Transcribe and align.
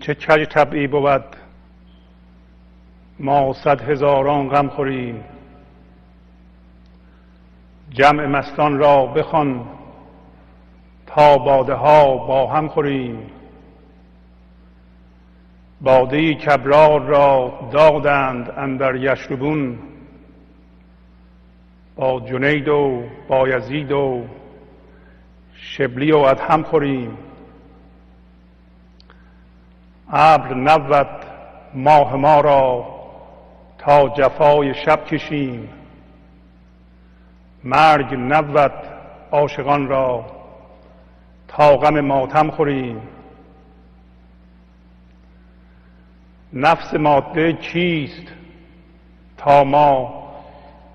چه 0.00 0.14
کج 0.14 0.44
طبعی 0.44 0.86
بود؟ 0.86 1.24
ما 3.18 3.52
صد 3.52 3.80
هزاران 3.80 4.48
غم 4.48 4.68
خوریم. 4.68 5.24
جمع 7.90 8.26
مستان 8.26 8.78
را 8.78 9.06
بخوان 9.06 9.66
تا 11.06 11.38
باده 11.38 11.74
ها 11.74 12.16
با 12.16 12.46
هم 12.46 12.68
خوریم. 12.68 13.30
باده 15.80 16.34
کبرار 16.34 17.00
را 17.00 17.58
دادند 17.72 18.50
اندر 18.56 18.94
یشربون 18.96 19.78
با 21.96 22.20
جنید 22.20 22.68
و 22.68 23.02
بایزید 23.28 23.92
و 23.92 24.24
شبلی 25.54 26.12
و 26.12 26.18
ادهم 26.18 26.62
خوریم. 26.62 27.18
ابر 30.12 30.54
نبود 30.54 31.24
ماه 31.74 32.16
ما 32.16 32.40
را 32.40 32.86
تا 33.78 34.08
جفای 34.08 34.74
شب 34.74 35.04
کشیم. 35.04 35.68
مرگ 37.64 38.14
نبود 38.14 38.72
عاشقان 39.32 39.88
را 39.88 40.24
تا 41.48 41.76
غم 41.76 42.00
ماتم 42.00 42.50
خوریم. 42.50 43.00
نفس 46.52 46.94
ماده 46.94 47.52
کیست 47.52 48.32
تا 49.36 49.64
ما 49.64 50.24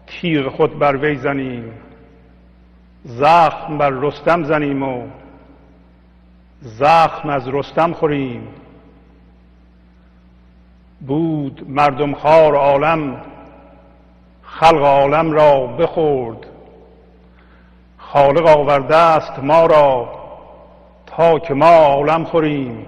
تیغ 0.08 0.56
خود 0.56 0.80
بر 0.80 0.97
وی 0.97 1.16
زنیم؟ 1.16 1.73
زخم 3.03 3.78
بر 3.78 3.89
رستم 3.89 4.44
زنیم 4.44 4.84
و 4.84 5.08
زخم 6.61 7.30
از 7.30 7.47
رستم 7.47 7.94
خوریم. 7.94 8.47
بود 11.08 11.66
مردم 11.70 12.14
خار 12.14 12.56
عالم 12.56 13.22
خلق 14.44 14.84
عالم 14.84 15.32
را 15.32 15.68
بخورد. 15.68 16.38
خالق 17.98 18.58
آورده 18.58 18.96
است 18.96 19.40
ما 19.40 19.66
را 19.66 20.09
تا 21.06 21.40
که 21.40 21.54
ما 21.54 21.76
عالم 21.76 22.24
خوریم. 22.24 22.86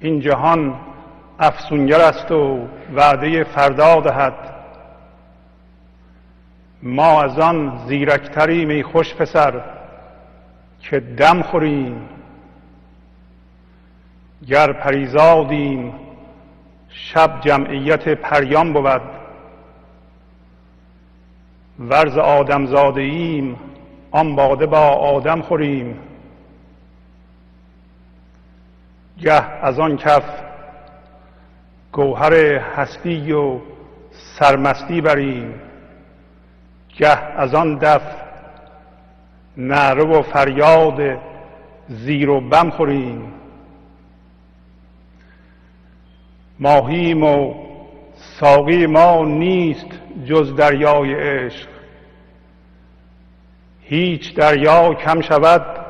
این 0.00 0.20
جهان 0.20 0.74
افسونگر 1.38 2.00
است 2.00 2.30
و 2.30 2.58
وعده 2.94 3.44
فردا 3.44 4.00
دهد. 4.00 4.54
ما 6.82 7.22
از 7.22 7.38
آن 7.38 7.78
زیرکتریم 7.86 8.68
ای 8.68 8.82
خوش 8.82 9.14
پسر 9.14 9.60
که 10.80 11.00
دم 11.00 11.42
خوریم. 11.42 12.08
گر 14.46 14.72
پریزادیم 14.72 15.92
شب 16.88 17.40
جمعیت 17.40 18.08
پریان 18.08 18.72
بود. 18.72 19.02
ورز 21.78 22.18
آدم 22.18 22.66
زاده 22.66 23.00
ایم 23.00 23.56
آن 24.10 24.36
باده 24.36 24.66
با 24.66 24.88
آدم 24.88 25.42
خوریم. 25.42 25.98
گه 29.20 29.44
از 29.62 29.78
آن 29.78 29.96
کف 29.96 30.24
گوهر 31.92 32.34
هستی 32.58 33.32
و 33.32 33.58
سرمستی 34.10 35.00
بریم. 35.00 35.54
گه 36.98 37.18
از 37.18 37.54
آن 37.54 37.78
دف 37.78 38.02
نعره 39.56 40.04
و 40.04 40.22
فریاد 40.22 41.18
زیر 41.88 42.30
و 42.30 42.40
بم 42.40 42.70
خوریم. 42.70 43.33
ماهیم 46.64 47.22
و 47.22 47.54
ساقی 48.14 48.86
ما 48.86 49.24
نیست 49.24 49.86
جز 50.24 50.56
دریای 50.56 51.14
عشق. 51.14 51.68
هیچ 53.80 54.34
دریا 54.34 54.94
کم 54.94 55.20
شود 55.20 55.86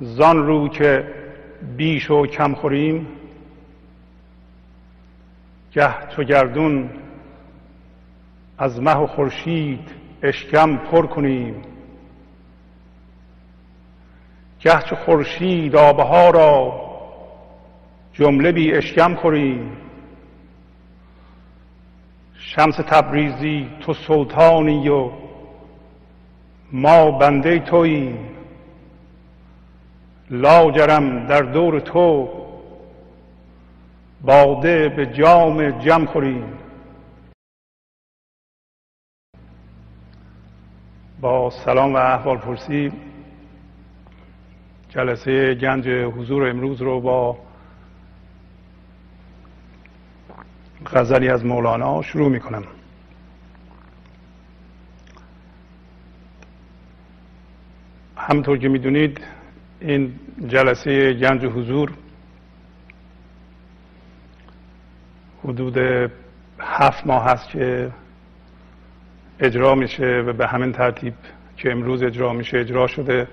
زان 0.00 0.46
رو 0.46 0.68
که 0.68 1.04
بیش 1.76 2.10
و 2.10 2.26
کم 2.26 2.54
خوریم. 2.54 3.06
گه 5.72 5.94
چو 6.16 6.24
گردون 6.24 6.90
از 8.58 8.82
مه 8.82 8.96
و 8.96 9.06
خورشید 9.06 9.90
اشکم 10.22 10.76
پر 10.76 11.06
کنیم. 11.06 11.62
گه 14.60 14.82
چو 14.82 14.96
خورشید 14.96 15.76
آبها 15.76 16.30
را 16.30 16.80
جمله 18.12 18.52
بی 18.52 18.72
اشکم 18.72 19.14
خوریم. 19.14 19.76
شمس 22.54 22.76
تبریزی 22.76 23.68
تو 23.80 23.94
سلطانی 23.94 24.88
و 24.88 25.10
ما 26.72 27.10
بنده 27.10 27.58
توییم. 27.58 28.28
لاجرم 30.30 31.26
در 31.26 31.42
دور 31.42 31.80
تو 31.80 32.28
باده 34.20 34.88
به 34.88 35.06
جام 35.06 35.70
جم 35.70 36.06
خوریم. 36.06 36.44
با 41.20 41.50
سلام 41.50 41.94
و 41.94 41.96
احوال 41.96 42.36
پرسی 42.36 42.92
جلسه 44.88 45.54
گنج 45.54 45.88
حضور 45.88 46.48
امروز 46.50 46.82
رو 46.82 47.00
با 47.00 47.49
غزلی 50.86 51.28
از 51.28 51.44
مولانا 51.44 52.02
شروع 52.02 52.28
می 52.28 52.40
کنم 52.40 52.64
همطور 58.16 58.58
که 58.58 58.68
می‌دونید 58.68 59.20
این 59.80 60.14
جلسه 60.46 61.12
گنج 61.12 61.44
حضور 61.44 61.92
حدود 65.44 65.78
هفت 66.60 67.06
ماه 67.06 67.24
هست 67.24 67.48
که 67.48 67.90
اجرا 69.40 69.74
میشه 69.74 70.24
و 70.26 70.32
به 70.32 70.46
همین 70.46 70.72
ترتیب 70.72 71.14
که 71.56 71.72
امروز 71.72 72.02
اجرا 72.02 72.32
میشه 72.32 72.58
اجرا 72.58 72.86
شده. 72.86 73.28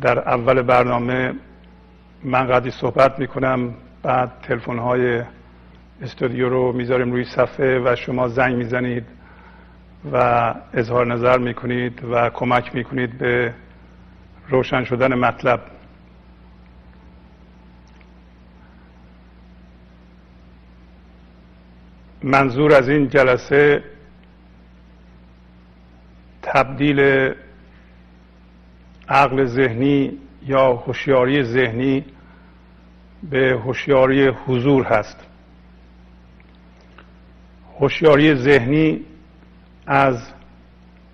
در 0.00 0.18
اول 0.18 0.62
برنامه 0.62 1.34
من 2.24 2.46
قدری 2.46 2.70
صحبت 2.70 3.18
می‌کنم 3.18 3.74
بعد 4.02 4.32
تلفن 4.42 4.78
های 4.78 5.22
استودیو 6.02 6.48
رو 6.48 6.72
می‌ذاریم 6.72 7.12
روی 7.12 7.24
صفحه 7.24 7.78
و 7.78 7.96
شما 7.96 8.28
زنگ 8.28 8.56
می‌زنید 8.56 9.04
و 10.12 10.54
اظهار 10.74 11.06
نظر 11.06 11.38
می‌کنید 11.38 12.04
و 12.04 12.30
کمک 12.30 12.74
می‌کنید 12.74 13.18
به 13.18 13.54
روشن 14.48 14.84
شدن 14.84 15.14
مطلب. 15.14 15.60
منظور 22.22 22.74
از 22.74 22.88
این 22.88 23.08
جلسه 23.08 23.84
تبدیل 26.42 27.00
عقل 29.08 29.44
ذهنی 29.44 30.18
یا 30.46 30.72
هوشیاری 30.72 31.42
ذهنی 31.42 32.04
به 33.30 33.60
هوشیاری 33.64 34.28
حضور 34.28 34.84
هست. 34.84 35.27
هوشیاری 37.80 38.34
ذهنی 38.34 39.00
از 39.86 40.16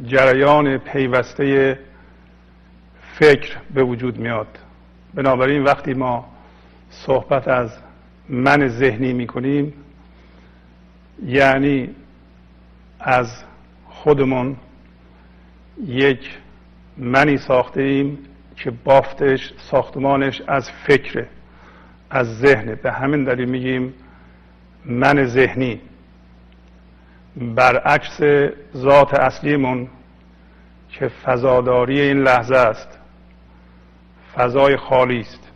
جریان 0.06 0.78
پیوسته 0.78 1.78
فکر 3.14 3.56
به 3.74 3.82
وجود 3.82 4.18
میاد. 4.18 4.58
بنابراین 5.14 5.62
وقتی 5.62 5.94
ما 5.94 6.26
صحبت 6.90 7.48
از 7.48 7.70
من 8.28 8.68
ذهنی 8.68 9.12
می‌کنیم 9.12 9.72
یعنی 11.26 11.90
از 13.00 13.44
خودمون 13.84 14.56
یک 15.86 16.38
منی 16.98 17.36
ساخته 17.36 17.82
ایم 17.82 18.18
که 18.56 18.70
بافتش 18.70 19.52
ساختمانش 19.70 20.42
از 20.46 20.70
فکره 20.70 21.28
از 22.10 22.38
ذهنه 22.38 22.74
به 22.74 22.92
همین 22.92 23.24
دلیل 23.24 23.48
میگیم 23.48 23.94
من 24.84 25.24
ذهنی. 25.24 25.80
برعکس 27.36 28.20
ذات 28.76 29.14
اصلیمون 29.14 29.88
که 30.88 31.08
فضاداری 31.08 32.00
این 32.00 32.22
لحظه 32.22 32.56
است. 32.56 32.98
فضای 34.34 34.76
خالی 34.76 35.20
است. 35.20 35.50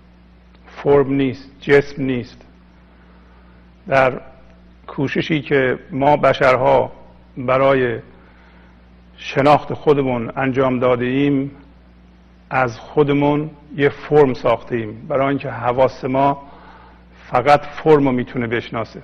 فرم 0.66 1.12
نیست 1.12 1.50
جسم 1.60 2.02
نیست. 2.02 2.42
در 3.88 4.20
کوششی 4.86 5.40
که 5.40 5.78
ما 5.90 6.16
بشرها 6.16 6.92
برای 7.36 7.98
شناخت 9.16 9.74
خودمون 9.74 10.32
انجام 10.36 10.78
داده 10.78 11.04
ایم 11.04 11.50
از 12.50 12.78
خودمون 12.78 13.50
یه 13.76 13.88
فرم 13.88 14.34
ساختیم 14.34 15.06
برای 15.08 15.28
اینکه 15.28 15.50
حواس 15.50 16.04
ما 16.04 16.42
فقط 17.30 17.60
فرم 17.60 18.04
رو 18.04 18.12
می‌تونه 18.12 18.46
بشناسه. 18.46 19.02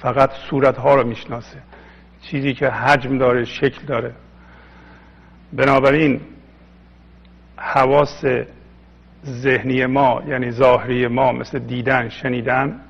فقط 0.00 0.30
صورت 0.32 0.76
ها 0.76 0.94
رو 0.94 1.06
می‌شناسه. 1.06 1.58
چیزی 2.22 2.54
که 2.54 2.68
حجم 2.68 3.18
داره 3.18 3.44
شکل 3.44 3.86
داره. 3.86 4.12
بنابراین 5.52 6.20
حواس 7.56 8.24
ذهنی 9.26 9.86
ما 9.86 10.22
یعنی 10.28 10.50
ظاهری 10.50 11.06
ما 11.06 11.32
مثل 11.32 11.58
دیدن 11.58 12.08
شنیدن 12.08 12.80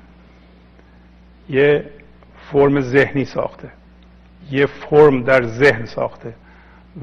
یه 1.49 1.85
فرم 2.51 2.81
ذهنی 2.81 3.25
ساخته. 3.25 3.69
یه 4.51 4.65
فرم 4.65 5.23
در 5.23 5.43
ذهن 5.45 5.85
ساخته 5.85 6.33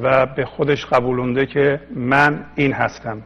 و 0.03 0.27
به 0.27 0.45
خودش 0.45 0.87
قبولونده 0.87 1.47
که 1.47 1.81
من 1.95 2.45
این 2.55 2.73
هستم. 2.73 3.23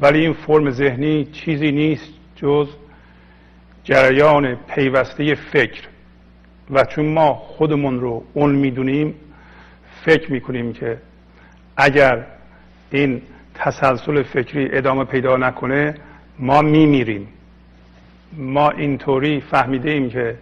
ولی 0.00 0.20
این 0.20 0.32
فرم 0.32 0.70
ذهنی 0.70 1.24
چیزی 1.24 1.72
نیست 1.72 2.12
جز 2.36 2.68
جریان 3.84 4.54
پیوسته 4.54 5.34
فکر. 5.34 5.82
و 6.72 6.84
چون 6.84 7.06
ما 7.06 7.34
خودمون 7.34 8.00
رو 8.00 8.24
اون 8.34 8.54
می‌دونیم 8.54 9.14
فکر 10.04 10.32
می‌کنیم 10.32 10.72
که 10.72 10.98
اگر 11.76 12.24
این 12.90 13.22
تسلسل 13.54 14.22
فکری 14.22 14.68
ادامه 14.72 15.04
پیدا 15.04 15.36
نکنه 15.36 15.94
ما 16.38 16.62
میمیریم. 16.62 17.28
ما 18.32 18.70
اینطوری 18.70 19.40
فهمیده 19.40 19.90
ایم 19.90 20.10
که 20.10 20.36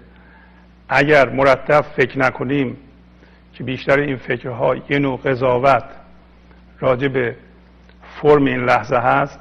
اگر 0.89 1.29
مرتب 1.29 1.81
فکر 1.81 2.19
نکنیم 2.19 2.77
که 3.53 3.65
بیشتر 3.65 3.99
این 3.99 4.17
فکرها 4.17 4.77
یه 4.91 4.99
نوع 4.99 5.21
قضاوت 5.21 5.85
راجع 6.81 7.09
به 7.09 7.37
فرم 8.03 8.45
این 8.45 8.65
لحظه 8.65 8.97
هست 8.97 9.41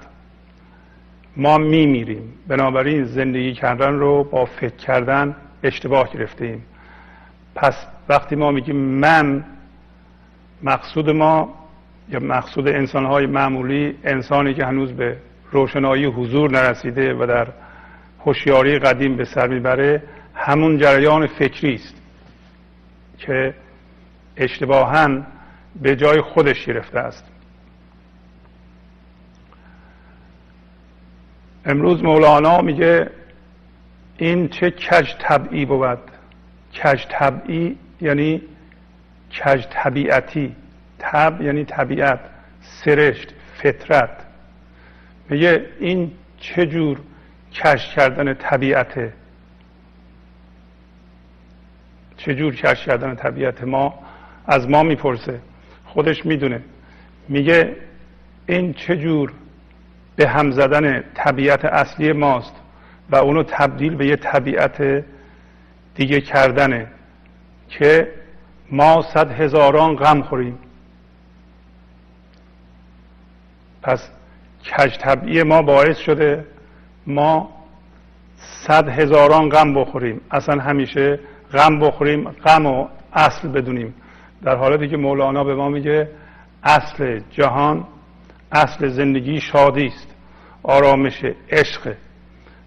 ما 1.38 1.58
میمیریم. 1.58 2.34
بنابراین 2.48 3.06
زندگی 3.06 3.54
کردن 3.54 3.94
رو 3.94 4.24
با 4.24 4.46
فکر 4.46 4.76
کردن 4.76 5.36
اشتباه 5.64 6.14
گرفتیم 6.14 6.64
پس 7.58 7.88
وقتی 8.10 8.36
ما 8.36 8.52
میگیم 8.52 8.76
من 8.76 9.46
مقصود 10.64 11.10
ما 11.10 11.54
یا 12.10 12.20
مقصود 12.20 12.68
انسانهای 12.68 13.26
معمولی 13.26 13.98
انسانی 14.04 14.54
که 14.54 14.66
هنوز 14.66 14.92
به 14.92 15.18
روشنایی 15.52 16.06
حضور 16.06 16.52
نرسیده 16.52 17.14
و 17.14 17.26
در 17.26 17.48
هوشیاری 18.26 18.80
قدیم 18.80 19.18
به 19.18 19.26
سر 19.26 19.48
می‌بره 19.48 20.04
همون 20.36 20.78
جریان 20.78 21.28
فکری 21.28 21.74
است 21.74 21.96
که 23.18 23.54
اشتباها 24.38 25.22
به 25.82 25.96
جای 25.96 26.22
خودش 26.22 26.66
گرفته 26.66 27.00
است. 27.00 27.24
امروز 31.66 32.04
مولانا 32.04 32.62
میگه 32.62 33.10
این 34.18 34.48
چه 34.48 34.72
کج 34.72 35.14
طبعی 35.20 35.66
بود؟ 35.66 36.17
کج 36.84 37.06
طبعی 37.10 37.78
یعنی 38.02 38.42
کج 39.32 39.66
طبیعتی. 39.70 40.56
طب 41.00 41.42
یعنی 41.42 41.66
طبیعت 41.66 42.20
سرشت 42.62 43.34
فطرت. 43.58 44.10
میگه 45.30 45.66
این 45.80 46.12
چه 46.40 46.66
جور 46.66 47.00
کش 47.54 47.96
کردن 47.96 48.34
طبیعته؟ 48.34 49.14
چه 52.18 52.36
جور 52.36 52.56
کش 52.56 52.86
کردن 52.86 53.16
طبیعت 53.16 53.64
ما؟ 53.64 54.00
از 54.48 54.70
ما 54.70 54.84
می‌پرسه. 54.84 55.40
خودش 55.86 56.26
می‌دونه. 56.26 56.62
میگه 57.30 57.76
این 58.48 58.74
چه 58.74 58.98
جور 58.98 59.34
به 60.16 60.28
هم 60.28 60.52
زدن 60.52 61.04
طبیعت 61.16 61.66
اصلی 61.66 62.12
ماست 62.14 62.56
و 63.10 63.16
اونو 63.16 63.44
تبدیل 63.44 63.96
به 63.96 64.08
یه 64.08 64.16
طبیعت 64.16 65.04
دیگه 65.98 66.22
کردنه. 66.22 66.88
که 67.70 68.14
ما 68.72 69.02
صد 69.14 69.32
هزاران 69.32 69.96
غم 69.96 70.22
خوریم. 70.22 70.60
پس 73.82 74.10
کج 74.78 74.98
طبعی 74.98 75.44
ما 75.44 75.62
باعث 75.62 75.98
شده 75.98 76.46
ما 77.08 77.50
صد 78.68 78.90
هزاران 78.90 79.50
غم 79.50 79.74
بخوریم. 79.74 80.22
اصلا 80.32 80.62
همیشه 80.62 81.20
غم 81.54 81.80
بخوریم 81.80 82.30
غم 82.30 82.66
و 82.66 82.88
اصل 83.14 83.48
بدونیم. 83.48 83.94
در 84.44 84.56
حالتی 84.56 84.88
که 84.88 84.98
مولانا 84.98 85.44
به 85.44 85.56
ما 85.56 85.70
میگه 85.70 86.10
اصل 86.64 87.22
جهان 87.32 87.88
اصل 88.52 88.88
زندگی 88.88 89.42
شادی 89.42 89.86
است. 89.86 90.16
آرامش 90.64 91.26
عشق. 91.52 91.94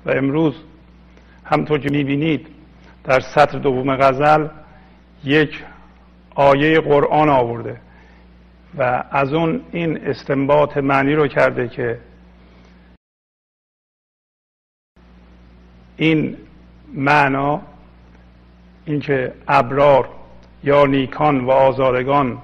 و 0.06 0.11
امروز 0.11 0.55
همطور 1.44 1.79
که 1.79 1.88
می‌بینید 1.91 2.47
در 3.05 3.20
سطر 3.20 3.58
دوم 3.58 3.97
غزل 3.97 4.49
یک 5.25 5.64
آیه 6.35 6.81
قرآن 6.81 7.29
آورده 7.29 7.81
و 8.79 9.05
از 9.11 9.32
اون 9.32 9.61
این 9.73 10.06
استنباط 10.06 10.76
معنی 10.76 11.14
رو 11.14 11.29
کرده 11.29 11.69
که 11.69 11.99
این 15.97 16.37
معنا 16.94 17.62
اینکه 18.85 19.32
ابرار 19.49 20.08
یا 20.64 20.87
نیکان 20.87 21.41
و 21.41 21.50
آزادگان 21.50 22.38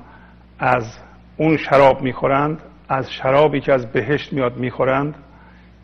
از 0.58 0.98
اون 1.36 1.56
شراب 1.56 2.02
می‌خورند 2.02 2.62
از 2.88 3.12
شرابی 3.12 3.60
که 3.60 3.72
از 3.72 3.92
بهشت 3.92 4.32
میاد 4.32 4.56
می‌خورند 4.56 5.14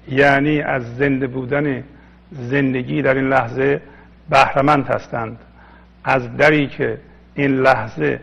یعنی 0.08 0.60
از 0.60 0.96
زنده 0.96 1.26
بودن 1.26 1.84
زندگی 2.32 3.02
در 3.02 3.14
این 3.14 3.28
لحظه 3.28 3.82
بهرمند 4.32 4.86
هستند. 4.86 5.38
از 6.04 6.36
دری 6.36 6.66
که 6.66 6.98
این 7.34 7.50
لحظه 7.50 8.20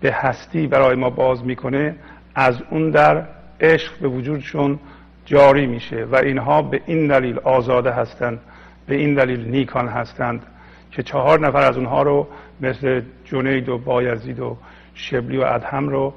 به 0.00 0.12
هستی 0.12 0.66
برای 0.66 0.96
ما 0.96 1.10
باز 1.10 1.44
می‌کنه 1.44 1.94
از 2.34 2.62
اون 2.70 2.90
در 2.90 3.22
عشق 3.60 3.98
به 4.00 4.08
وجودشون 4.08 4.78
جاری 5.24 5.66
میشه 5.66 6.04
و 6.04 6.16
اینها 6.16 6.62
به 6.62 6.80
این 6.86 7.06
دلیل 7.06 7.38
آزاده 7.38 7.90
هستند 7.90 8.40
به 8.86 8.94
این 8.94 9.14
دلیل 9.14 9.48
نیکان 9.50 9.88
هستند 9.88 10.42
که 10.90 11.02
چهار 11.02 11.40
نفر 11.40 11.60
از 11.60 11.76
اونها 11.76 12.02
رو 12.02 12.26
مثل 12.60 13.02
جنید 13.24 13.68
و 13.68 13.78
بایزید 13.78 14.40
و 14.40 14.56
شبلی 14.94 15.36
و 15.36 15.44
ادهم 15.44 15.88
رو 15.88 16.14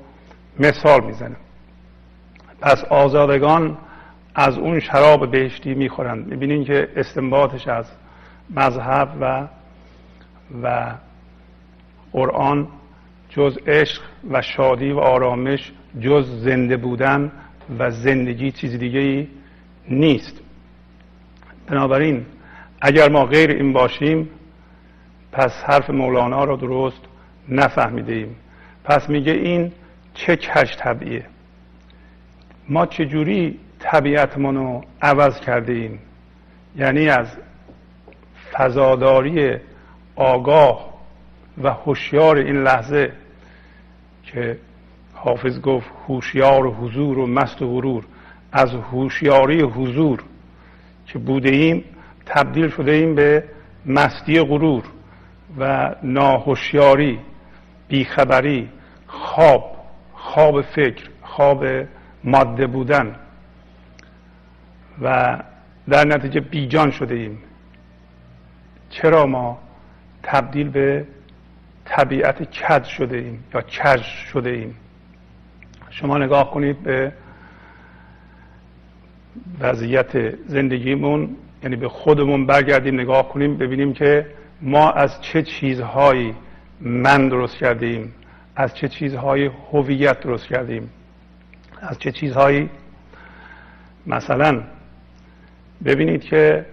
مثال 0.59 1.03
می‌زنه 1.03 1.35
پس 2.61 2.83
آزادگان 2.89 3.77
از 4.35 4.57
اون 4.57 4.79
شراب 4.79 5.31
بهشتی 5.31 5.73
می‌خورند. 5.73 6.27
می‌بینین 6.27 6.63
که 6.63 6.89
استنباطش 6.95 7.67
از 7.67 7.85
مذهب 8.55 9.17
و 9.21 9.47
و 10.63 10.95
قرآن 12.11 12.67
جز 13.29 13.57
عشق 13.67 14.01
و 14.31 14.41
شادی 14.41 14.91
و 14.91 14.99
آرامش 14.99 15.71
جز 15.99 16.43
زنده 16.43 16.77
بودن 16.77 17.31
و 17.79 17.91
زندگی 17.91 18.51
چیز 18.51 18.79
دیگه 18.79 18.99
ای 18.99 19.27
نیست. 19.89 20.41
بنابراین 21.67 22.25
اگر 22.81 23.09
ما 23.09 23.25
غیر 23.25 23.49
این 23.49 23.73
باشیم 23.73 24.29
پس 25.31 25.63
حرف 25.63 25.89
مولانا 25.89 26.43
را 26.43 26.55
درست 26.55 27.01
نفهمیده 27.49 28.13
ایم 28.13 28.35
پس 28.83 29.09
میگه 29.09 29.31
این 29.31 29.71
چه 30.13 30.35
کش 30.35 30.77
طبیعه؟ 30.77 31.25
ما 32.69 32.85
چجوری 32.85 33.59
طبیعتمون 33.79 34.55
رو 34.55 34.81
عوض 35.01 35.39
کرده 35.39 35.73
ایم 35.73 35.99
یعنی 36.75 37.09
از 37.09 37.27
فضاداری 38.51 39.57
آگاه 40.15 40.89
و 41.63 41.73
هوشیار 41.73 42.37
این 42.37 42.63
لحظه 42.63 43.11
که 44.23 44.57
حافظ 45.13 45.61
گفت 45.61 45.87
هوشیار 46.07 46.65
و 46.65 46.73
حضور 46.73 47.19
و 47.19 47.27
مست 47.27 47.61
و 47.61 47.67
غرور. 47.75 48.05
از 48.51 48.73
هوشیاری 48.73 49.61
حضور 49.61 50.23
که 51.05 51.19
بوده 51.19 51.49
ایم 51.49 51.83
تبدیل 52.25 52.69
شده 52.69 52.91
ایم 52.91 53.15
به 53.15 53.43
مستی 53.85 54.41
غرور 54.41 54.83
و 55.59 55.95
ناهوشیاری 56.03 57.19
بیخبری 57.87 58.69
خواب 59.07 59.75
خواب 60.13 60.61
فکر 60.61 61.09
خواب 61.21 61.65
ماده 62.23 62.67
بودن. 62.67 63.15
و 65.01 65.37
در 65.89 66.07
نتیجه 66.07 66.39
بیجان 66.39 66.91
شده 66.91 67.15
ایم. 67.15 67.37
چرا 68.89 69.25
ما 69.25 69.59
تبدیل 70.23 70.69
به 70.69 71.05
طبیعت 71.85 72.51
کد 72.51 72.83
شده 72.83 73.17
ایم 73.17 73.43
یا 73.53 73.61
کج 73.61 74.01
شده 74.01 74.49
ایم؟ 74.49 74.75
شما 75.89 76.17
نگاه 76.17 76.51
کنید 76.51 76.83
به 76.83 77.11
وضعیت 79.59 80.35
زندگیمون 80.47 81.35
یعنی 81.63 81.75
به 81.75 81.89
خودمون 81.89 82.45
برگردیم 82.45 82.99
نگاه 82.99 83.29
کنیم 83.29 83.57
ببینیم 83.57 83.93
که 83.93 84.25
ما 84.61 84.91
از 84.91 85.21
چه 85.21 85.43
چیزهایی 85.43 86.35
من 86.81 87.29
درست 87.29 87.57
کردیم 87.57 88.13
از 88.55 88.75
چه 88.75 88.87
چیزهایی 88.87 89.51
هویت 89.71 90.19
درست 90.19 90.47
کردیم 90.47 90.89
از 91.81 91.99
چه 91.99 92.11
چیزهایی. 92.11 92.69
مثلا 94.07 94.61
ببینید 95.85 96.23
که 96.23 96.65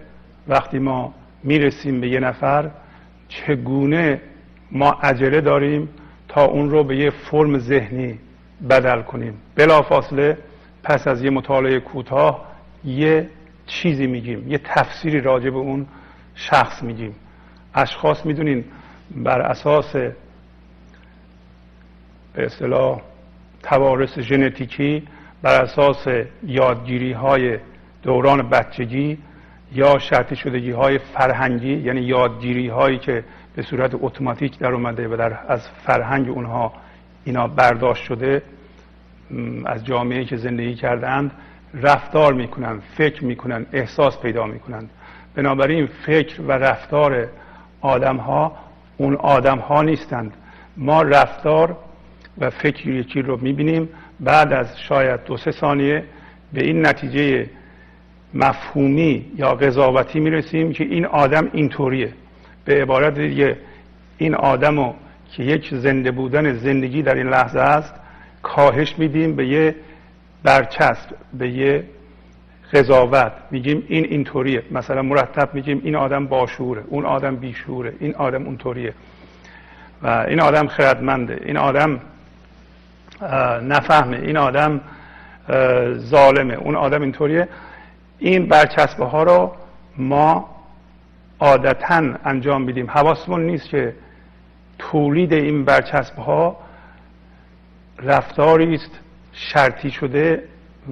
وقتی 0.47 0.79
ما 0.79 1.13
می‌رسیم 1.43 2.01
به 2.01 2.09
یه 2.09 2.19
نفر 2.19 2.71
چگونه 3.29 4.21
ما 4.71 4.91
عجله 4.91 5.41
داریم 5.41 5.89
تا 6.27 6.45
اون 6.45 6.69
رو 6.69 6.83
به 6.83 6.97
یه 6.97 7.09
فرم 7.09 7.57
ذهنی 7.57 8.19
بدل 8.69 9.01
کنیم. 9.01 9.33
بلافاصله 9.55 10.37
پس 10.83 11.07
از 11.07 11.23
یه 11.23 11.29
مطالعه 11.29 11.79
کوتاه 11.79 12.45
یه 12.85 13.29
چیزی 13.65 14.07
میگیم 14.07 14.51
یه 14.51 14.57
تفسیری 14.63 15.21
راجع 15.21 15.49
به 15.49 15.57
اون 15.57 15.85
شخص 16.35 16.83
میگیم. 16.83 17.15
اشخاص 17.75 18.25
می‌دونین 18.25 18.65
بر 19.15 19.41
اساس 19.41 19.95
به 22.33 22.45
اصطلاح 22.45 23.01
توارث 23.63 24.19
ژنتیکی 24.19 25.03
بر 25.41 25.61
اساس 25.61 26.07
یادگیری 26.43 27.11
های 27.11 27.57
دوران 28.03 28.49
بچگی 28.49 29.17
یا 29.73 29.99
شرطی 29.99 30.35
شدگی 30.35 30.71
های 30.71 30.97
فرهنگی 30.97 31.73
یعنی 31.73 32.01
یادگیری 32.01 32.67
هایی 32.67 32.97
که 32.97 33.23
به 33.55 33.61
صورت 33.61 33.91
اتوماتیک 34.01 34.59
در 34.59 34.71
اومده 34.71 35.07
و 35.07 35.17
در 35.17 35.39
از 35.47 35.67
فرهنگ 35.69 36.29
اونها 36.29 36.73
اینا 37.25 37.47
برداشت 37.47 38.03
شده 38.03 38.41
از 39.65 39.85
جامعه 39.85 40.25
که 40.25 40.37
زندگی 40.37 40.75
کردند 40.75 41.31
رفتار 41.73 42.33
می‌کنن 42.33 42.81
فکر 42.95 43.25
می‌کنن 43.25 43.65
احساس 43.73 44.19
پیدا 44.19 44.45
می‌کنن 44.45 44.89
بنابراین 45.35 45.87
فکر 46.05 46.41
و 46.41 46.51
رفتار 46.51 47.27
آدم 47.81 48.17
ها 48.17 48.57
اون 48.97 49.15
آدم 49.15 49.57
ها 49.57 49.81
نیستند. 49.81 50.33
ما 50.77 51.01
رفتار 51.01 51.77
و 52.37 52.49
فکر 52.49 52.89
یکی 52.89 53.21
رو 53.21 53.37
می‌بینیم 53.41 53.89
بعد 54.19 54.53
از 54.53 54.79
شاید 54.79 55.23
دو 55.23 55.37
سه 55.37 55.51
ثانیه 55.51 56.03
به 56.53 56.63
این 56.63 56.87
نتیجه 56.87 57.49
مفهومی 58.33 59.25
یا 59.35 59.55
قضاوتی 59.55 60.19
می‌رسیم 60.19 60.73
که 60.73 60.83
این 60.83 61.05
آدم 61.05 61.49
اینطوریه. 61.53 62.13
به 62.65 62.81
عبارت 62.81 63.13
دیگه 63.19 63.57
این 64.17 64.35
آدم 64.35 64.79
رو 64.79 64.95
که 65.31 65.43
یک 65.43 65.69
زنده 65.75 66.11
بودن 66.11 66.53
زندگی 66.53 67.01
در 67.01 67.15
این 67.15 67.29
لحظه 67.29 67.59
است 67.59 67.93
کاهش 68.43 68.95
میدیم 68.97 69.35
به 69.35 69.47
یه 69.47 69.75
برچسب 70.43 71.09
به 71.33 71.49
یه 71.49 71.83
قضاوت. 72.73 73.31
میگیم 73.51 73.83
این 73.87 74.05
اینطوریه. 74.05 74.63
مثلا 74.71 75.01
مرتب 75.01 75.49
میگیم 75.53 75.81
این 75.83 75.95
آدم 75.95 76.27
باشوره 76.27 76.83
اون 76.87 77.05
آدم 77.05 77.35
بیشوره 77.35 77.93
این 77.99 78.15
آدم 78.15 78.45
اونطوریه. 78.45 78.93
و 80.03 80.07
این 80.07 80.39
آدم 80.39 80.67
خردمنده 80.67 81.41
این 81.45 81.57
آدم 81.57 81.99
نفهمه 83.63 84.17
این 84.17 84.37
آدم 84.37 84.81
ظالمه 85.97 86.53
اون 86.53 86.75
آدم 86.75 87.01
اینطوریه. 87.01 87.47
این 88.19 88.45
برچسبه 88.45 89.05
ها 89.05 89.23
رو 89.23 89.51
ما 89.97 90.49
عادتا 91.39 92.03
انجام 92.25 92.61
میدیم. 92.61 92.89
حواسمون 92.89 93.45
نیست 93.45 93.69
که 93.69 93.95
تولید 94.79 95.33
این 95.33 95.65
برچسبه 95.65 96.21
ها 96.21 96.57
رفتاری 98.03 98.75
است 98.75 98.91
شرطی 99.33 99.91
شده 99.91 100.43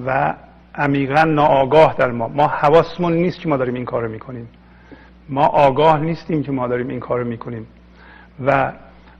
و 0.06 0.34
عمیقا 0.74 1.22
ناآگاه 1.22 1.94
در 1.98 2.10
ما. 2.10 2.28
ما 2.28 2.46
حواسمون 2.46 3.12
نیست 3.12 3.40
که 3.40 3.48
ما 3.48 3.56
داریم 3.56 3.74
این 3.74 3.84
کارو 3.84 4.08
می‌کنیم. 4.08 4.48
ما 5.28 5.46
آگاه 5.46 6.00
نیستیم 6.00 6.42
که 6.42 6.52
ما 6.52 6.68
داریم 6.68 6.88
این 6.88 7.00
کارو 7.00 7.24
می‌کنیم. 7.24 7.66
و 8.46 8.72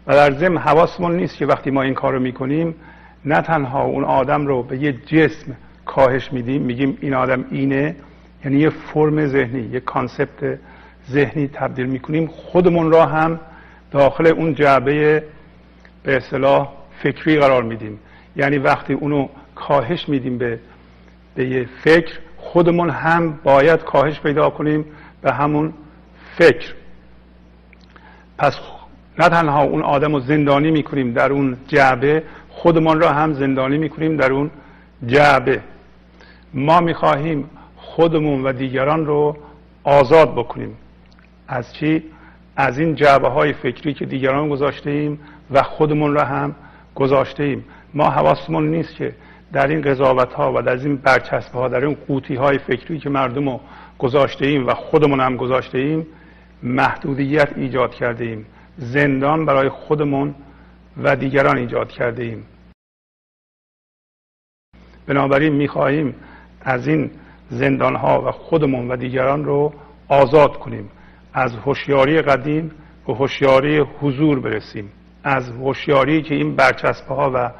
و 0.07 0.13
در 0.13 0.33
ضمن 0.33 0.59
حواسمون 0.59 1.17
نیست 1.17 1.37
که 1.37 1.47
وقتی 1.47 1.71
ما 1.71 1.83
این 1.83 1.95
کارو 1.95 2.21
می‌کنیم 2.21 2.75
نه 3.25 3.41
تنها 3.41 3.85
اون 3.85 4.05
آدم 4.05 4.47
رو 4.47 4.63
به 4.63 4.79
یه 4.79 4.93
جسم 4.93 5.57
کاهش 5.97 6.33
میدیم. 6.33 6.63
میگیم 6.63 6.99
این 7.01 7.15
آدم 7.15 7.45
اینه. 7.51 7.97
یعنی 8.45 8.59
یه 8.59 8.71
فرم 8.71 9.27
ذهنی 9.27 9.61
یه 9.73 9.81
کانسپت 9.81 10.59
ذهنی 11.11 11.49
تبدیل 11.49 11.87
می‌کنیم. 11.87 12.27
خودمون 12.27 12.93
را 12.93 13.07
هم 13.07 13.41
داخل 13.91 14.27
اون 14.27 14.55
جعبه 14.55 15.25
به 16.03 16.17
اصطلاح 16.17 16.69
فکری 17.03 17.39
قرار 17.39 17.63
میدیم. 17.63 17.99
یعنی 18.37 18.59
وقتی 18.59 18.93
اونو 18.93 19.29
کاهش 19.55 20.09
میدیم 20.09 20.39
به 20.39 20.59
به 21.35 21.49
یه 21.49 21.69
فکر 21.85 22.19
خودمون 22.37 22.91
هم 22.91 23.39
باید 23.45 23.81
کاهش 23.81 24.21
پیدا 24.21 24.51
کنیم 24.51 24.85
به 25.23 25.33
همون 25.33 25.73
فکر. 26.39 26.75
پس 28.39 28.59
نه 29.19 29.29
تنها 29.29 29.63
اون 29.63 29.83
آدم 29.83 30.13
رو 30.13 30.21
زندانی 30.21 30.71
می‌کنیم 30.71 31.13
در 31.13 31.33
اون 31.33 31.57
جعبه 31.69 32.23
خودمان 32.49 33.01
را 33.01 33.13
هم 33.13 33.33
زندانی 33.33 33.79
می‌کنیم 33.79 34.17
در 34.17 34.33
اون 34.33 34.51
جعبه. 35.07 35.61
ما 36.57 36.81
می‌خواهیم 36.81 37.51
خودمون 37.77 38.45
و 38.45 38.53
دیگران 38.53 39.07
رو 39.07 39.37
آزاد 39.85 40.33
بکنیم. 40.35 40.77
از 41.49 41.75
چی؟ 41.75 42.03
از 42.57 42.79
این 42.79 42.95
جعبه 42.95 43.29
های 43.29 43.53
فکری 43.53 43.95
که 43.95 44.07
دیگران 44.07 44.49
گذاشته 44.49 44.91
ایم 44.91 45.21
و 45.51 45.63
خودمون 45.63 46.15
را 46.15 46.25
هم 46.25 46.55
گذاشته 46.95 47.43
ایم 47.43 47.65
ما 47.95 48.11
حواسمون 48.11 48.71
نیست 48.71 48.95
که 48.95 49.15
در 49.53 49.67
این 49.67 49.81
قضاوت 49.81 50.33
ها 50.33 50.53
و 50.57 50.63
در 50.63 50.77
این 50.77 50.97
برچسب 50.97 51.53
ها 51.53 51.69
در 51.69 51.85
این 51.85 51.97
قوطی 52.09 52.35
های 52.35 52.59
فکری 52.59 52.99
که 52.99 53.11
مردم 53.11 53.49
رو 53.49 53.61
گذاشته 53.99 54.47
ایم 54.47 54.67
و 54.67 54.75
خودمون 54.75 55.21
هم 55.21 55.37
گذاشته 55.37 55.79
ایم 55.79 56.07
محدودیت 56.63 57.49
ایجاد 57.57 57.95
کرده 57.95 58.25
ایم 58.25 58.47
زندان 58.79 59.47
برای 59.47 59.69
خودمون 59.69 60.35
و 61.03 61.17
دیگران 61.17 61.59
ایجاد 61.59 61.89
کرده 61.89 62.23
ایم 62.23 62.45
بنابراین 65.07 65.53
می‌خواهیم 65.53 66.15
از 66.67 66.89
این 66.89 67.11
زندان 67.51 67.97
ها 67.97 68.23
و 68.29 68.31
خودمون 68.31 68.89
و 68.89 68.97
دیگران 68.97 69.45
رو 69.45 69.73
آزاد 70.09 70.59
کنیم. 70.59 70.91
از 71.35 71.57
هوشیاری 71.57 72.23
قدیم 72.23 72.71
به 73.07 73.15
هوشیاری 73.15 73.79
حضور 73.79 74.41
برسیم. 74.41 74.89
از 75.25 75.49
هوشیاری 75.49 76.23
که 76.23 76.35
این 76.35 76.57
برچسبه 76.57 77.15
ها 77.15 77.31
و 77.35 77.51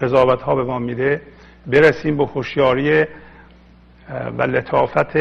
قضاوت 0.00 0.42
ها 0.42 0.54
به 0.54 0.64
ما 0.64 0.78
میده 0.78 1.22
برسیم 1.66 2.16
به 2.16 2.24
هوشیاری 2.26 3.04
و 4.38 4.42
لطافت 4.42 5.16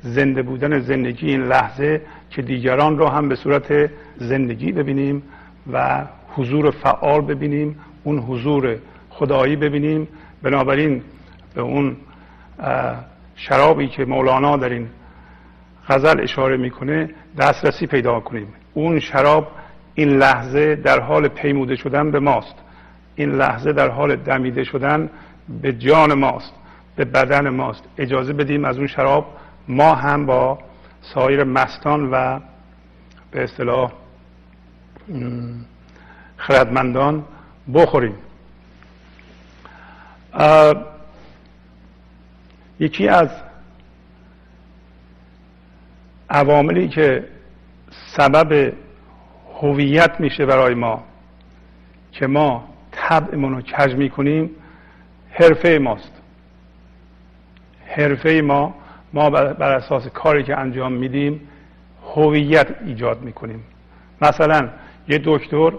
زنده 0.00 0.42
بودن 0.42 0.80
زندگی 0.80 1.30
این 1.30 1.42
لحظه 1.42 2.00
که 2.30 2.42
دیگران 2.42 2.98
رو 2.98 3.06
هم 3.06 3.28
به 3.28 3.34
صورت 3.36 3.90
زندگی 4.16 4.72
ببینیم 4.72 5.22
و 5.72 6.04
حضور 6.28 6.70
فعال 6.70 7.20
ببینیم 7.20 7.76
اون 8.04 8.18
حضور 8.18 8.76
خدایی 9.10 9.56
ببینیم. 9.56 10.08
بنابراین 10.42 11.02
به 11.54 11.62
اون 11.62 11.96
شرابی 13.36 13.88
که 13.88 14.04
مولانا 14.04 14.56
در 14.56 14.68
این 14.68 14.88
غزل 15.88 16.20
اشاره 16.20 16.56
می‌کنه 16.56 17.10
دسترسی 17.38 17.86
پیدا 17.86 18.20
کنیم. 18.20 18.48
اون 18.74 19.00
شراب 19.00 19.48
این 19.94 20.08
لحظه 20.08 20.74
در 20.74 21.00
حال 21.00 21.28
پیموده 21.28 21.76
شدن 21.76 22.10
به 22.10 22.20
ماست. 22.20 22.54
این 23.14 23.32
لحظه 23.32 23.72
در 23.72 23.88
حال 23.88 24.16
دمیده 24.16 24.64
شدن 24.64 25.10
به 25.62 25.72
جان 25.72 26.14
ماست 26.14 26.52
به 26.96 27.04
بدن 27.04 27.48
ماست. 27.48 27.82
اجازه 27.98 28.32
بدیم 28.32 28.64
از 28.64 28.78
اون 28.78 28.86
شراب 28.86 29.36
ما 29.68 29.94
هم 29.94 30.26
با 30.26 30.58
سایر 31.00 31.44
مستان 31.44 32.10
و 32.10 32.40
به 33.30 33.44
اصطلاح 33.44 33.92
خردمندان 36.36 37.24
بخوریم. 37.74 38.14
یکی 42.80 43.08
از 43.08 43.28
عواملی 46.30 46.88
که 46.88 47.24
سبب 48.16 48.72
هویت 49.62 50.20
میشه 50.20 50.46
برای 50.46 50.74
ما 50.74 51.04
که 52.12 52.26
ما 52.26 52.68
طبعمون 52.92 53.54
رو 53.54 53.60
کج 53.60 53.94
می‌کنیم 53.94 54.50
حرفه 55.30 55.78
ماست. 55.78 56.12
حرفه 57.86 58.40
ما 58.44 58.74
ما 59.12 59.30
بر 59.30 59.72
اساس 59.72 60.08
کاری 60.08 60.42
که 60.42 60.58
انجام 60.58 60.92
میدیم 60.92 61.48
هویت 62.14 62.68
ایجاد 62.84 63.22
می‌کنیم. 63.22 63.64
مثلا 64.22 64.68
یه 65.08 65.20
دکتر 65.24 65.72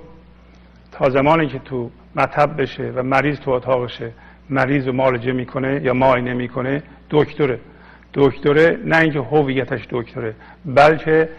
تا 0.92 1.10
زمانی 1.10 1.48
که 1.48 1.60
تو 1.60 1.92
مطب 2.16 2.62
بشه 2.62 2.92
و 2.96 3.04
مریض 3.04 3.40
تو 3.40 3.52
اتاقشه 3.52 4.12
مریض 4.50 4.88
رو 4.88 4.94
معالجه 4.94 5.32
می‌کنه 5.32 5.82
یا 5.84 5.94
معاینه 5.94 6.34
می‌کنه؟ 6.34 6.84
دکتره. 7.10 7.60
دکتره 8.14 8.80
نه 8.86 8.98
اینکه 8.98 9.20
هویتش 9.20 9.88
دکتره 9.90 10.36
بلکه 10.66 11.30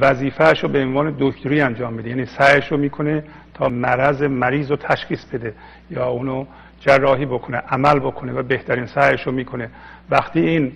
وظیفهش 0.00 0.62
رو 0.62 0.68
به 0.68 0.82
عنوان 0.82 1.16
دکتری 1.18 1.60
انجام 1.60 1.92
میده. 1.92 2.08
یعنی 2.08 2.26
سعیش 2.26 2.72
رو 2.72 2.76
می‌کنه 2.76 3.24
تا 3.54 3.68
مرض 3.68 4.22
مریض 4.22 4.70
رو 4.70 4.76
تشخیص 4.76 5.24
بده 5.24 5.54
یا 5.90 6.08
اونو 6.08 6.44
جراحی 6.80 7.26
بکنه 7.26 7.56
عمل 7.56 7.98
بکنه 7.98 8.32
و 8.32 8.42
بهترین 8.42 8.86
سعیش 8.86 9.22
رو 9.22 9.32
می‌کنه. 9.32 9.68
وقتی 10.10 10.40
این 10.40 10.72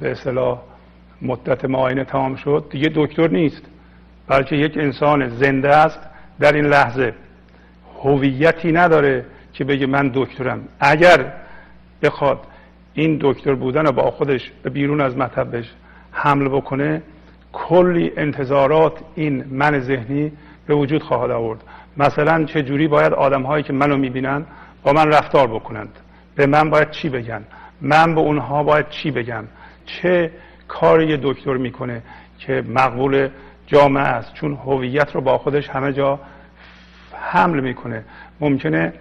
به 0.00 0.10
اصطلاح 0.10 0.60
مدت 1.22 1.64
معاینه 1.64 2.04
تمام 2.04 2.36
شد 2.36 2.66
دیگه 2.70 2.90
دکتر 2.94 3.28
نیست 3.28 3.62
بلکه 4.28 4.56
یک 4.56 4.78
انسان 4.78 5.28
زنده 5.28 5.76
است 5.76 6.00
در 6.40 6.52
این 6.52 6.66
لحظه. 6.66 7.14
هویتی 8.02 8.72
نداره. 8.72 9.24
که 9.52 9.64
بگه 9.64 9.86
من 9.86 10.10
دکترم. 10.14 10.68
اگر 10.80 11.32
بخواد 12.02 12.40
این 12.94 13.18
دکتر 13.20 13.54
بودن 13.54 13.86
رو 13.86 13.92
با 13.92 14.10
خودش 14.10 14.52
به 14.62 14.70
بیرون 14.70 15.00
از 15.00 15.16
مطبش 15.16 15.72
حمل 16.12 16.48
بکنه 16.48 17.02
کلی 17.52 18.12
انتظارات 18.16 18.92
این 19.14 19.44
من 19.50 19.80
ذهنی 19.80 20.32
به 20.66 20.74
وجود 20.74 21.02
خواهد 21.02 21.30
آورد. 21.30 21.60
مثلا 21.96 22.44
چه 22.44 22.62
جوری 22.62 22.88
باید 22.88 23.12
آدم 23.12 23.42
هایی 23.42 23.64
که 23.64 23.72
منو 23.72 23.96
می‌بینن 23.96 24.44
با 24.82 24.92
من 24.92 25.08
رفتار 25.08 25.46
بکنند؟ 25.46 25.98
به 26.36 26.46
من 26.46 26.70
باید 26.70 26.90
چی 26.90 27.08
بگن؟ 27.08 27.42
من 27.80 28.14
به 28.14 28.20
اونها 28.20 28.62
باید 28.62 28.88
چی 28.88 29.10
بگم؟ 29.10 29.44
چه 29.86 30.30
کاری 30.68 31.18
دکتر 31.22 31.56
می‌کنه 31.56 32.02
که 32.38 32.64
مقبول 32.68 33.28
جامعه 33.66 34.04
است؟ 34.04 34.34
چون 34.34 34.54
هویت 34.54 35.14
رو 35.14 35.20
با 35.20 35.38
خودش 35.38 35.68
همه 35.68 35.92
جا 35.92 36.20
حمل 37.12 37.60
می‌کنه. 37.60 38.04
ممکنه 38.40 38.92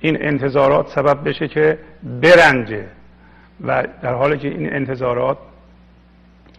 این 0.00 0.22
انتظارات 0.22 0.88
سبب 0.88 1.28
بشه 1.28 1.48
که 1.48 1.78
برنجه. 2.02 2.84
و 3.66 3.86
در 4.02 4.14
حالی 4.14 4.38
که 4.38 4.48
این 4.48 4.72
انتظارات 4.72 5.38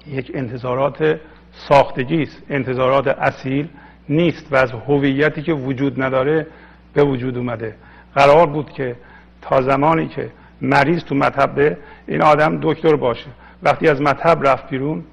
یک 0.07 0.31
انتظارات 0.35 1.19
ساختگی 1.51 2.23
است 2.23 2.43
انتظارات 2.49 3.07
اصیل 3.07 3.67
نیست 4.09 4.47
و 4.51 4.55
از 4.55 4.71
هویتی 4.71 5.41
که 5.41 5.53
وجود 5.53 6.03
نداره 6.03 6.47
به 6.93 7.03
وجود 7.03 7.37
اومده. 7.37 7.75
قرار 8.15 8.47
بود 8.47 8.71
که 8.71 8.95
تا 9.41 9.61
زمانی 9.61 10.07
که 10.07 10.29
مریض 10.61 11.03
تو 11.03 11.15
مطب 11.15 11.77
این 12.07 12.21
آدم 12.21 12.59
دکتر 12.61 12.95
باشه. 12.95 13.29
وقتی 13.63 13.87
از 13.87 14.01
مطب 14.01 14.47
رفت 14.47 14.69
بیرون 14.69 15.03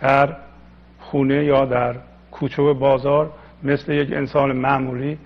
در 0.00 0.36
خونه 1.00 1.44
یا 1.44 1.64
در 1.64 1.94
کوچه 2.30 2.72
بازار 2.72 3.30
مثل 3.62 3.92
یک 3.92 4.12
انسان 4.12 4.52
معمولی 4.52 5.18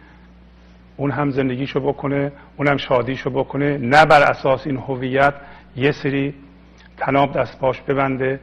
اون 0.96 1.10
هم 1.10 1.30
زندگیشو 1.30 1.80
بکنه 1.80 2.32
اون 2.56 2.68
هم 2.68 2.76
شادیشو 2.76 3.30
بکنه. 3.30 3.78
نه 3.78 4.04
بر 4.04 4.22
اساس 4.22 4.66
این 4.66 4.76
هویت 4.76 5.34
یه 5.76 5.92
سری 5.92 6.34
تناب 6.96 7.32
دست 7.32 7.60
باش 7.60 7.80
ببنده 7.80 8.40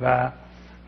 و 0.00 0.30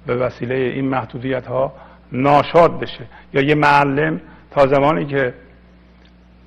به 0.06 0.16
وسیله 0.16 0.54
این 0.54 0.88
محدودیت 0.88 1.46
ها 1.46 1.72
ناشاد 2.12 2.80
بشه. 2.80 3.04
یا 3.34 3.42
یه 3.42 3.54
معلم 3.54 4.20
تا 4.50 4.66
زمانی 4.66 5.06
که 5.06 5.34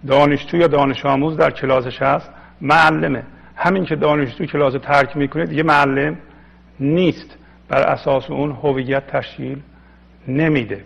دانشجو 0.07 0.57
یا 0.57 0.67
دانش 0.67 1.05
آموز 1.05 1.38
در 1.38 1.51
کلاسش 1.51 2.01
هست 2.01 2.29
معلمه. 2.62 3.24
همین 3.55 3.86
که 3.86 3.95
دانشجو 3.95 4.45
کلاس 4.45 4.74
ترک 4.74 5.17
می‌کنه 5.17 5.45
دیگه 5.45 5.63
معلم 5.63 6.17
نیست. 6.79 7.38
بر 7.69 7.81
اساس 7.81 8.29
اون 8.29 8.51
هویت 8.51 9.07
تشکیل 9.07 9.62
نمیده. 10.27 10.83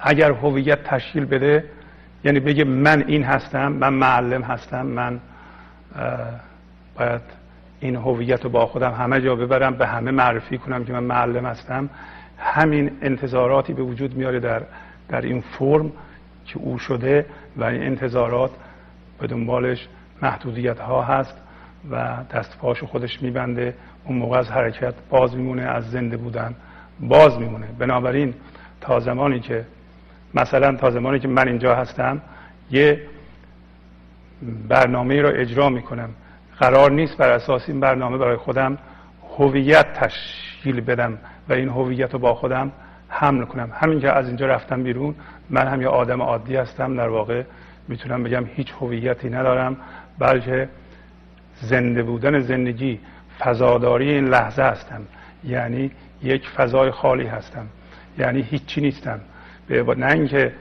اگر 0.00 0.32
هویت 0.32 0.84
تشکیل 0.84 1.24
بده 1.24 1.64
یعنی 2.24 2.40
بگه 2.40 2.64
من 2.64 3.04
این 3.06 3.22
هستم 3.22 3.72
من 3.72 3.94
معلم 3.94 4.42
هستم 4.42 4.86
من 4.86 5.20
باید 6.98 7.20
این 7.80 7.96
هویت 7.96 8.44
رو 8.44 8.50
با 8.50 8.66
خودم 8.66 8.92
همه 8.92 9.20
جا 9.20 9.36
ببرم 9.36 9.74
به 9.74 9.86
همه 9.86 10.10
معرفی 10.10 10.58
کنم 10.58 10.84
که 10.84 10.92
من 10.92 11.02
معلم 11.04 11.46
هستم. 11.46 11.90
همین 12.38 12.90
انتظاراتی 13.02 13.72
به 13.72 13.82
وجود 13.82 14.14
میاره 14.16 14.40
در 14.40 14.62
در 15.08 15.20
این 15.20 15.40
فرم 15.40 15.92
که 16.46 16.58
او 16.58 16.78
شده 16.78 17.26
و 17.56 17.64
این 17.64 17.82
انتظارات 17.82 18.50
به 19.18 19.26
دنبالش 19.26 19.88
محدودیت 20.22 20.78
ها 20.78 21.02
هست 21.02 21.36
و 21.90 22.16
دست 22.34 22.58
خودش 22.86 23.22
میبنده. 23.22 23.74
اون 24.04 24.16
موقع 24.18 24.38
از 24.38 24.50
حرکت 24.50 24.94
باز 25.10 25.36
میمونه 25.36 25.62
از 25.62 25.90
زنده 25.90 26.16
بودن 26.16 26.54
باز 27.00 27.38
میمونه. 27.38 27.66
بنابراین 27.78 28.34
تا 28.80 29.00
زمانی 29.00 29.40
که 29.40 29.64
مثلا 30.34 30.76
تا 30.76 30.90
زمانی 30.90 31.18
که 31.18 31.28
من 31.28 31.48
اینجا 31.48 31.74
هستم 31.74 32.20
یه 32.70 33.00
برنامه 34.68 35.22
را 35.22 35.28
اجرا 35.28 35.68
می‌کنم. 35.68 36.08
قرار 36.58 36.90
نیست 36.90 37.16
بر 37.16 37.30
اساس 37.30 37.68
این 37.68 37.80
برنامه 37.80 38.18
برای 38.18 38.36
خودم 38.36 38.78
هویت 39.38 39.92
تشکیل 39.92 40.80
بدم 40.80 41.18
و 41.48 41.52
این 41.52 41.68
هویت 41.68 42.12
رو 42.12 42.18
با 42.18 42.34
خودم 42.34 42.72
حمل 43.08 43.44
کنم. 43.44 43.72
همین 43.74 44.00
که 44.00 44.12
از 44.12 44.26
اینجا 44.26 44.46
رفتم 44.46 44.82
بیرون 44.82 45.14
من 45.50 45.68
هم 45.68 45.82
یه 45.82 45.88
آدم 45.88 46.22
عادی 46.22 46.56
هستم. 46.56 46.96
در 46.96 47.08
واقع 47.08 47.42
می‌تونم 47.88 48.22
بگم 48.22 48.44
هیچ 48.46 48.72
هویتی 48.80 49.30
ندارم 49.30 49.76
بلکه 50.18 50.68
زنده 51.60 52.02
بودن 52.02 52.40
زندگی 52.40 53.00
فضاداری 53.38 54.10
این 54.10 54.28
لحظه 54.28 54.62
هستم. 54.62 55.00
یعنی 55.44 55.90
یک 56.22 56.48
فضای 56.48 56.90
خالی 56.90 57.26
هستم. 57.26 57.66
یعنی 58.18 58.42
هیچی 58.42 58.80
نیستم. 58.80 59.20
نه 59.70 60.12
اینکه 60.12 60.52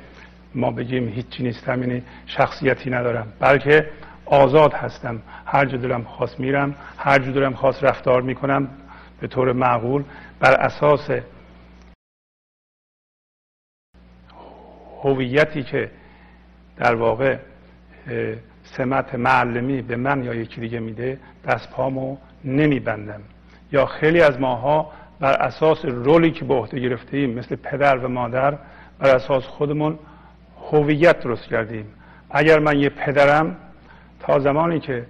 ما 0.56 0.72
بگیم 0.72 1.08
هیچی 1.08 1.44
نیستم 1.44 1.82
یعنی 1.82 2.04
شخصیتی 2.26 2.90
ندارم 2.90 3.34
بلکه 3.40 3.90
آزاد 4.26 4.74
هستم. 4.74 5.22
هر 5.46 5.66
جا 5.66 5.78
دلم 5.78 6.04
خواست 6.04 6.40
میرم 6.40 6.76
هر 6.98 7.20
جا 7.20 7.32
دلم 7.32 7.54
خواست 7.54 7.84
رفتار 7.84 8.22
می‌کنم 8.22 8.68
به 9.20 9.28
طور 9.28 9.54
معقول 9.54 10.04
بر 10.40 10.54
اساس 10.54 11.10
هویتی 15.04 15.64
که 15.64 15.92
در 16.78 16.96
واقع 16.96 17.38
سمت 18.64 19.16
معلمی 19.16 19.82
به 19.82 19.96
من 19.96 20.24
یا 20.24 20.34
یکی 20.34 20.62
دیگه 20.62 20.80
میده 20.80 21.20
دست 21.48 21.70
پامو 21.72 22.18
نمیبندم. 22.44 23.22
یا 23.72 23.86
خیلی 23.86 24.22
از 24.22 24.40
ماها 24.40 24.92
بر 25.20 25.34
اساس 25.34 25.86
رولی 25.86 26.32
که 26.32 26.46
به 26.46 26.54
عهده 26.54 26.80
گرفته 26.80 27.18
ایم 27.18 27.30
مثل 27.30 27.56
پدر 27.56 27.98
و 27.98 28.08
مادر 28.08 28.58
بر 29.00 29.16
اساس 29.16 29.44
خودمون 29.44 30.00
هویت 30.72 31.20
درست 31.20 31.44
کردیم. 31.44 31.86
اگر 32.30 32.60
من 32.60 32.80
یه 32.80 32.90
پدرم 32.90 33.56
تا 34.20 34.40
زمانی 34.40 34.80
که 34.80 35.06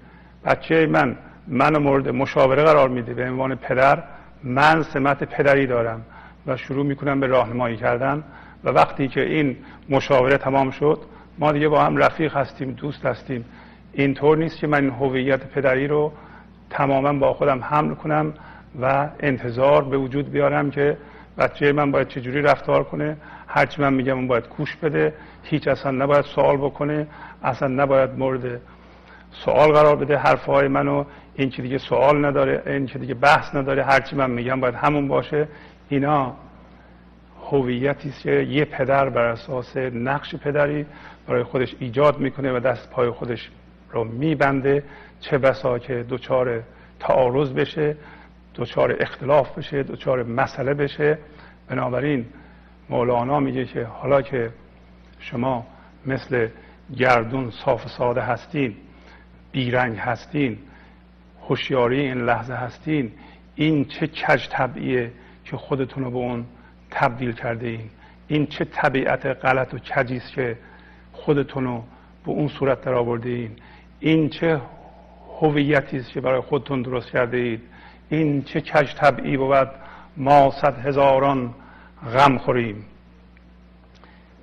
بچه 0.46 0.86
من 0.86 1.16
من 1.48 1.78
مورد 1.78 2.10
مشاوره 2.10 2.64
قرار 2.64 2.90
میده 2.90 3.14
به 3.14 3.24
عنوان 3.24 3.56
پدر 3.56 4.04
من 4.44 4.84
سمت 4.84 5.24
پدری 5.24 5.68
دارم 5.68 6.02
و 6.48 6.58
شروع 6.58 6.86
می‌کنم 6.86 7.20
به 7.20 7.28
راهنمایی 7.28 7.78
کردن 7.78 8.24
و 8.64 8.70
وقتی 8.70 9.08
که 9.08 9.22
این 9.22 9.58
مشاوره 9.90 10.38
تمام 10.38 10.72
شد 10.72 11.00
ما 11.40 11.52
دیگه 11.52 11.68
با 11.68 11.84
هم 11.84 11.98
رفیق 11.98 12.38
هستیم 12.38 12.72
دوست 12.72 13.06
هستیم. 13.06 13.46
اینطور 13.94 14.38
نیست 14.38 14.58
که 14.58 14.68
من 14.68 14.90
هویت 14.90 15.48
پدری 15.48 15.88
رو 15.88 16.12
تماما 16.70 17.14
با 17.14 17.34
خودم 17.34 17.64
حمل 17.64 17.96
کنم 17.96 18.34
و 18.82 19.10
انتظار 19.20 19.84
به 19.84 19.98
وجود 19.98 20.32
بیارم 20.32 20.72
که 20.72 20.98
بچه 21.40 21.72
من 21.72 21.92
باید 21.92 22.08
چجوری 22.08 22.42
رفتار 22.42 22.84
کنه؟ 22.84 23.18
هرچی 23.48 23.82
من 23.82 23.94
میگم 23.94 24.16
اون 24.16 24.28
باید 24.28 24.48
کوش 24.48 24.76
بده. 24.76 25.14
هیچ 25.44 25.68
اصلا 25.68 25.92
نباید 25.92 26.26
سوال 26.26 26.58
بکنه. 26.58 27.08
اصلا 27.44 27.68
نباید 27.68 28.10
مورد 28.18 28.62
سوال 29.32 29.72
قرار 29.72 29.96
بده. 29.96 30.18
حرفهای 30.18 30.68
منو 30.68 31.06
این 31.36 31.50
که 31.50 31.62
دیگه 31.62 31.78
سوال 31.78 32.26
نداره 32.26 32.64
این 32.66 32.86
که 32.86 33.00
دیگه 33.00 33.14
بحث 33.14 33.56
نداره 33.56 33.84
هرچی 33.84 34.16
من 34.16 34.32
میگم 34.32 34.60
باید 34.60 34.76
همون 34.76 35.08
باشه. 35.08 35.48
اینا 35.90 36.34
هویتی 37.52 38.12
که 38.24 38.32
یه 38.32 38.66
پدر 38.66 39.10
بر 39.10 39.26
اساس 39.26 39.78
نقش 39.78 40.36
پدری 40.36 40.86
برای 41.28 41.44
خودش 41.44 41.76
ایجاد 41.80 42.20
می‌کنه 42.20 42.58
و 42.58 42.60
دست 42.60 42.90
پای 42.90 43.10
خودش 43.10 43.50
رو 43.92 44.04
میبنده. 44.04 44.84
چه 45.20 45.38
بسا 45.38 45.80
که 45.80 46.06
دچار 46.10 46.64
تعارض 47.00 47.54
بشه 47.54 47.96
دچار 48.56 48.96
اختلاف 49.00 49.58
بشه 49.58 49.84
دچار 49.84 50.24
مسئله 50.24 50.74
بشه. 50.74 51.18
بنابراین 51.70 52.26
مولانا 52.90 53.40
میگه 53.40 53.66
که 53.66 53.84
حالا 53.84 54.22
که 54.22 54.50
شما 55.20 55.68
مثل 56.06 56.48
گردون 56.98 57.52
صاف 57.52 57.88
ساده 57.88 58.22
هستین 58.22 58.76
بیرنگ 59.52 59.98
هستین 59.98 60.58
هوشیاری 61.50 62.00
این 62.00 62.26
لحظه 62.26 62.54
هستین 62.54 63.12
این 63.56 63.86
چه 63.86 64.08
کج 64.08 64.48
طبعیه 64.50 65.12
که 65.46 65.58
خودتون 65.58 66.04
رو 66.04 66.12
به 66.12 66.18
اون 66.18 66.46
تبدیل 66.92 67.32
کرده 67.32 67.68
این 67.68 67.90
این 68.28 68.48
چه 68.48 68.66
طبیعت 68.66 69.26
غلط 69.26 69.74
و 69.74 69.78
کجی 69.78 70.22
که 70.36 70.58
خودتون 71.14 71.64
رو 71.64 71.84
به 72.26 72.32
اون 72.32 72.48
صورت 72.48 72.82
در 72.82 72.94
آورده 72.94 73.30
این 73.30 73.52
این 74.00 74.30
چه 74.30 74.62
هویتی 75.42 75.98
است 75.98 76.12
که 76.12 76.22
برای 76.22 76.42
خودتون 76.42 76.82
درست 76.82 77.12
کرده 77.12 77.38
اید 77.38 77.62
این 78.10 78.44
چه 78.44 78.62
کج 78.62 78.94
طبعی 78.96 79.38
بود 79.38 79.70
ما 80.18 80.52
صد 80.62 80.78
هزاران 80.86 81.54
غم 82.14 82.38
خوریم. 82.38 82.86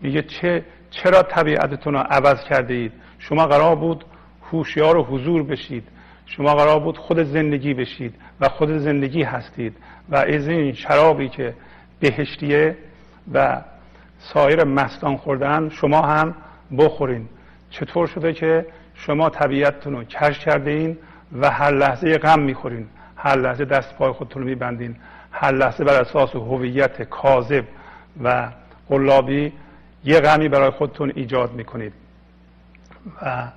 میگه 0.02 0.22
چه 0.22 0.64
چرا 0.90 1.22
طبیعتتون 1.22 1.94
رو 1.94 2.00
عوض 2.00 2.44
کرده 2.44 2.74
اید 2.74 2.92
شما 3.18 3.46
قرار 3.46 3.76
بود 3.76 4.04
هوشیار 4.52 4.96
و 4.96 5.02
حضور 5.02 5.42
بشید. 5.42 5.84
شما 6.26 6.54
قرار 6.54 6.80
بود 6.80 6.98
خود 6.98 7.22
زندگی 7.22 7.74
بشید 7.74 8.14
و 8.40 8.48
خود 8.48 8.78
زندگی 8.78 9.22
هستید. 9.22 9.76
و 10.08 10.16
از 10.16 10.48
این 10.48 10.72
شرابی 10.72 11.28
که 11.28 11.54
بهشتیه 12.00 12.76
و 13.32 13.62
سایر 14.18 14.64
مستان 14.64 15.16
خوردن 15.16 15.68
شما 15.68 16.02
هم 16.02 16.34
بخورین. 16.78 17.28
چطور 17.70 18.06
شده 18.06 18.32
که 18.32 18.66
شما 18.94 19.30
طبیعتتون 19.30 19.92
رو 19.92 20.04
کش 20.04 20.38
کرده 20.38 20.70
این 20.70 20.98
و 21.32 21.50
هر 21.50 21.70
لحظه 21.70 22.18
غم 22.18 22.40
می‌خورین. 22.40 22.86
هر 23.16 23.36
لحظه 23.36 23.64
دست 23.64 23.96
پای 23.96 24.12
خودتون 24.12 24.42
رو 24.42 24.48
میبندین. 24.48 24.96
هر 25.38 25.52
لحظه 25.52 25.84
بر 25.84 26.00
اساس 26.00 26.36
هویت 26.36 27.02
کاذب 27.02 27.64
و 28.22 28.48
قلابی 28.88 29.52
یه 30.04 30.20
غمی 30.20 30.48
برای 30.48 30.70
خودتون 30.70 31.12
ایجاد 31.16 31.52
می‌کنید. 31.52 31.92
و 33.22 33.48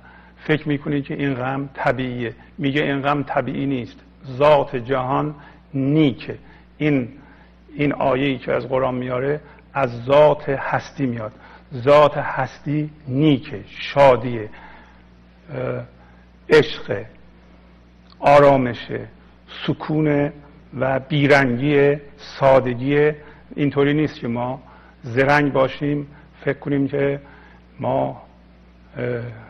فکر 0.44 0.68
می‌کنید 0.68 1.04
که 1.04 1.14
این 1.14 1.34
غم 1.34 1.68
طبیعیه. 1.74 2.34
میگه 2.58 2.82
این 2.82 3.02
غم 3.02 3.22
طبیعی 3.22 3.66
نیست. 3.66 3.96
ذات 4.26 4.76
جهان 4.76 5.34
نیکه. 5.74 6.38
این 6.78 7.08
این 7.74 7.92
آیه 7.92 8.26
ای 8.26 8.38
که 8.38 8.52
از 8.52 8.68
قرآن 8.68 8.94
میاره 8.94 9.40
از 9.74 10.04
ذات 10.04 10.48
هستی 10.48 11.06
میاد. 11.06 11.32
ذات 11.74 12.16
هستی 12.16 12.90
نیکه 13.08 13.64
شادیه 13.66 14.48
عشق 16.50 17.04
آرامشه 18.20 19.08
سکون 19.66 20.32
و 20.78 21.00
بیرنگی 21.00 21.96
سادگی 22.16 23.12
اینطوری 23.56 23.94
نیست 23.94 24.20
که 24.20 24.28
ما 24.28 24.62
زرنگ 25.02 25.52
باشیم. 25.52 26.06
فکر 26.44 26.58
کنیم 26.58 26.88
که 26.88 27.20
ما 27.80 28.22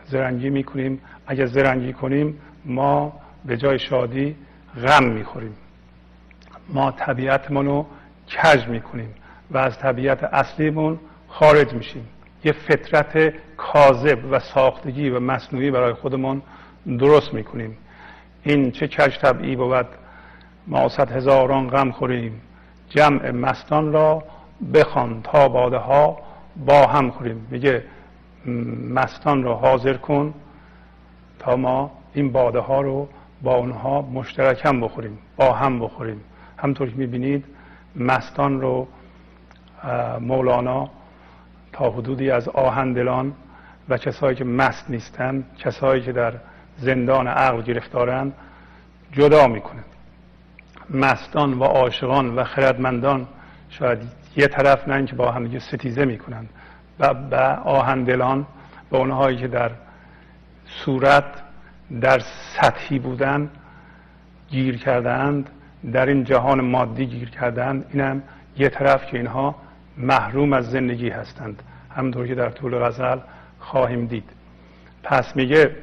زرنگی 0.05 0.49
می‌کنیم. 0.49 1.01
اگر 1.27 1.45
زرنگی 1.45 1.93
کنیم 1.93 2.37
ما 2.65 3.19
به 3.45 3.57
جای 3.57 3.79
شادی 3.79 4.35
غم 4.85 5.03
می‌خوریم. 5.03 5.55
ما 6.69 6.91
طبیعتمون 6.91 7.65
رو 7.65 7.85
کج 8.43 8.67
می‌کنیم 8.67 9.09
و 9.51 9.57
از 9.57 9.79
طبیعت 9.79 10.23
اصلیمون 10.23 10.99
خارج 11.27 11.73
میشیم. 11.73 12.07
یه 12.43 12.51
فطرت 12.51 13.33
کاذب 13.57 14.19
و 14.31 14.39
ساختگی 14.39 15.09
و 15.09 15.19
مصنوعی 15.19 15.71
برای 15.71 15.93
خودمون 15.93 16.41
درست 16.99 17.33
می‌کنیم. 17.33 17.77
این 18.43 18.71
چه 18.71 18.87
کج 18.87 19.17
طبعی 19.17 19.55
بود؟ 19.55 19.87
ما 20.67 20.89
صد 20.89 21.11
هزاران 21.11 21.69
غم 21.69 21.91
خوریم. 21.91 22.41
جمع 22.89 23.31
مستان 23.31 23.93
را 23.93 24.23
بخوان 24.73 25.21
تا 25.23 25.47
باده 25.47 25.77
ها 25.77 26.17
با 26.65 26.87
هم 26.87 27.11
خوریم. 27.11 27.47
میگه 27.51 27.83
مستان 28.89 29.43
را 29.43 29.55
حاضر 29.55 29.93
کن 29.93 30.33
تا 31.39 31.55
ما 31.55 31.91
این 32.13 32.31
باده 32.31 32.59
ها 32.59 32.81
رو 32.81 33.07
با 33.41 33.55
اونها 33.55 34.01
مشترکم 34.01 34.81
بخوریم 34.81 35.17
با 35.37 35.53
هم 35.53 35.79
بخوریم. 35.79 36.21
همطور 36.57 36.89
که 36.89 36.95
می‌بینید 36.95 37.45
مستان 37.95 38.61
رو 38.61 38.87
مولانا 40.19 40.89
تا 41.73 41.89
حدودی 41.89 42.31
از 42.31 42.49
آهندلان 42.49 43.33
و 43.89 43.97
کسایی 43.97 44.35
که 44.35 44.43
مست 44.43 44.89
نیستن 44.89 45.43
کسایی 45.59 46.01
که 46.01 46.11
در 46.11 46.33
زندان 46.77 47.27
عقل 47.27 47.61
گرفتارن 47.61 48.31
جدا 49.11 49.47
می‌کنه 49.47 49.81
مستان 50.93 51.53
و 51.53 51.63
عاشقان 51.63 52.35
و 52.35 52.43
خردمندان 52.43 53.27
شاید 53.69 53.99
یه 54.35 54.47
طرف 54.47 54.87
نه 54.87 55.05
که 55.05 55.15
با 55.15 55.31
هم 55.31 55.59
ستیزه 55.59 56.05
می‌کنن 56.05 56.45
و 56.99 57.13
به 57.13 57.37
آهندلان 57.63 58.45
به 58.89 58.97
اونهایی 58.97 59.37
که 59.37 59.47
در 59.47 59.71
صورت 60.65 61.25
در 62.01 62.19
سطحی 62.55 62.99
بودن 62.99 63.49
گیر 64.49 64.77
کردند 64.77 65.49
در 65.93 66.05
این 66.05 66.23
جهان 66.23 66.61
مادی 66.61 67.05
گیر 67.05 67.29
کردند 67.29 67.85
اینم 67.93 68.23
یه 68.57 68.69
طرف 68.69 69.05
که 69.05 69.17
اینها 69.17 69.55
محروم 69.97 70.53
از 70.53 70.71
زندگی 70.71 71.09
هستند. 71.09 71.63
همونطور 71.95 72.27
که 72.27 72.35
در 72.35 72.49
طول 72.49 72.79
غزل 72.79 73.17
خواهیم 73.59 74.05
دید. 74.05 74.29
پس 75.03 75.35
میگه 75.35 75.75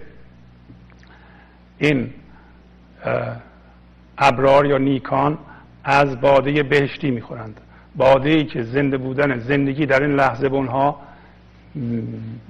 این 1.78 2.10
ابرار 4.18 4.66
یا 4.66 4.78
نیکان 4.78 5.38
از 5.85 6.20
باده 6.20 6.62
بهشتی 6.62 7.11
می‌خورند. 7.11 7.61
باده 7.96 8.31
ای 8.31 8.44
که 8.44 8.62
زنده 8.62 8.96
بودن 8.96 9.38
زندگی 9.38 9.87
در 9.87 10.02
این 10.02 10.16
لحظه 10.16 10.46
اونها 10.46 11.00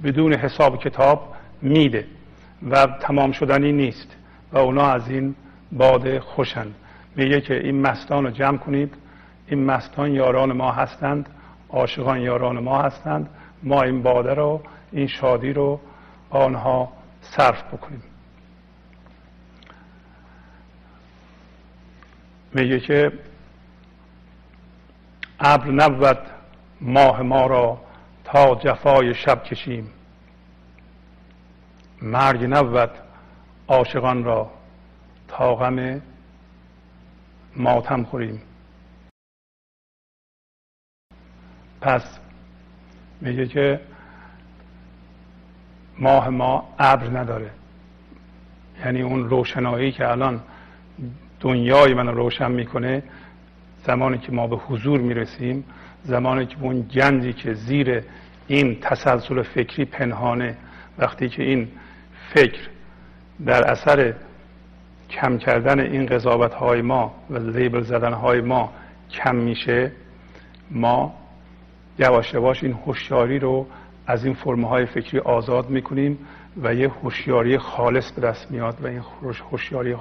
بدون 0.03 0.33
حساب 0.33 0.79
کتاب 0.79 1.35
میده 1.61 2.05
و 2.69 2.85
تمام 2.85 3.31
شدنی 3.31 3.71
نیست 3.71 4.15
و 4.53 4.57
اونا 4.57 4.91
از 4.91 5.09
این 5.09 5.35
باده 5.71 6.19
خوشند 6.19 6.75
میگه 7.15 7.41
که 7.41 7.59
این 7.59 7.81
مستان 7.81 8.23
رو 8.23 8.31
جمع 8.31 8.57
کنید. 8.57 8.93
این 9.47 9.65
مستان 9.65 10.11
یاران 10.11 10.53
ما 10.53 10.71
هستند. 10.71 11.29
عاشقان 11.69 12.21
یاران 12.21 12.59
ما 12.59 12.81
هستند. 12.81 13.29
ما 13.63 13.81
این 13.81 14.01
باده 14.01 14.33
رو 14.33 14.61
این 14.91 15.07
شادی 15.07 15.53
رو 15.53 15.79
آنها 16.29 16.91
صرف 17.21 17.63
بکنیم. 17.73 18.03
میگه 22.53 22.79
که 22.79 23.11
ابر 25.39 25.71
نبود 25.71 26.17
ماه 26.81 27.21
ما 27.21 27.47
را 27.47 27.81
تا 28.23 28.55
جفای 28.55 29.13
شب 29.13 29.43
کشیم. 29.43 29.91
مرگ 32.01 32.43
نبود 32.43 32.89
عاشقان 33.67 34.23
را 34.23 34.51
تا 35.27 35.55
غم 35.55 36.01
ماتم 37.55 38.03
خوریم. 38.03 38.41
پس 41.81 42.19
میگه 43.21 43.47
که 43.47 43.81
ماه 45.99 46.29
ما 46.29 46.75
ابر 46.79 47.19
نداره. 47.19 47.51
یعنی 48.79 49.01
اون 49.01 49.29
روشنایی 49.29 49.91
که 49.91 50.07
الان 50.07 50.41
دنیای 51.39 51.93
من 51.93 52.07
روشن 52.07 52.51
می‌کنه 52.51 53.03
زمانی 53.85 54.17
که 54.17 54.31
ما 54.31 54.47
به 54.47 54.55
حضور 54.55 54.99
می‌رسیم 54.99 55.63
زمانی 56.03 56.45
که 56.45 56.55
اون 56.61 56.81
گنجی 56.81 57.33
که 57.33 57.53
زیر 57.53 58.03
این 58.47 58.77
تسلسل 58.81 59.41
فکری 59.41 59.85
پنهانه 59.85 60.57
وقتی 60.97 61.29
که 61.29 61.43
این 61.43 61.67
فکر 62.33 62.59
در 63.45 63.63
اثر 63.63 64.13
کم 65.09 65.37
کردن 65.37 65.79
این 65.79 66.05
قضاوت 66.05 66.53
های 66.53 66.81
ما 66.81 67.15
و 67.29 67.37
لیبل 67.37 67.81
زدن 67.81 68.13
های 68.13 68.41
ما 68.41 68.73
کم 69.11 69.35
میشه 69.35 69.91
ما 70.71 71.13
یواش 71.99 72.33
یواش 72.33 72.63
این 72.63 72.73
هوشیاری 72.73 73.39
رو 73.39 73.67
از 74.07 74.25
این 74.25 74.33
فرمه 74.33 74.67
های 74.67 74.85
فکری 74.85 75.19
آزاد 75.19 75.69
می‌کنیم 75.69 76.17
و 76.63 76.73
یه 76.73 76.89
هوشیاری 76.89 77.57
خالص 77.57 78.11
به 78.11 78.21
دست 78.21 78.51
میاد 78.51 78.77
و 78.81 78.87
این 78.87 79.01
هوشیاری 79.51 79.95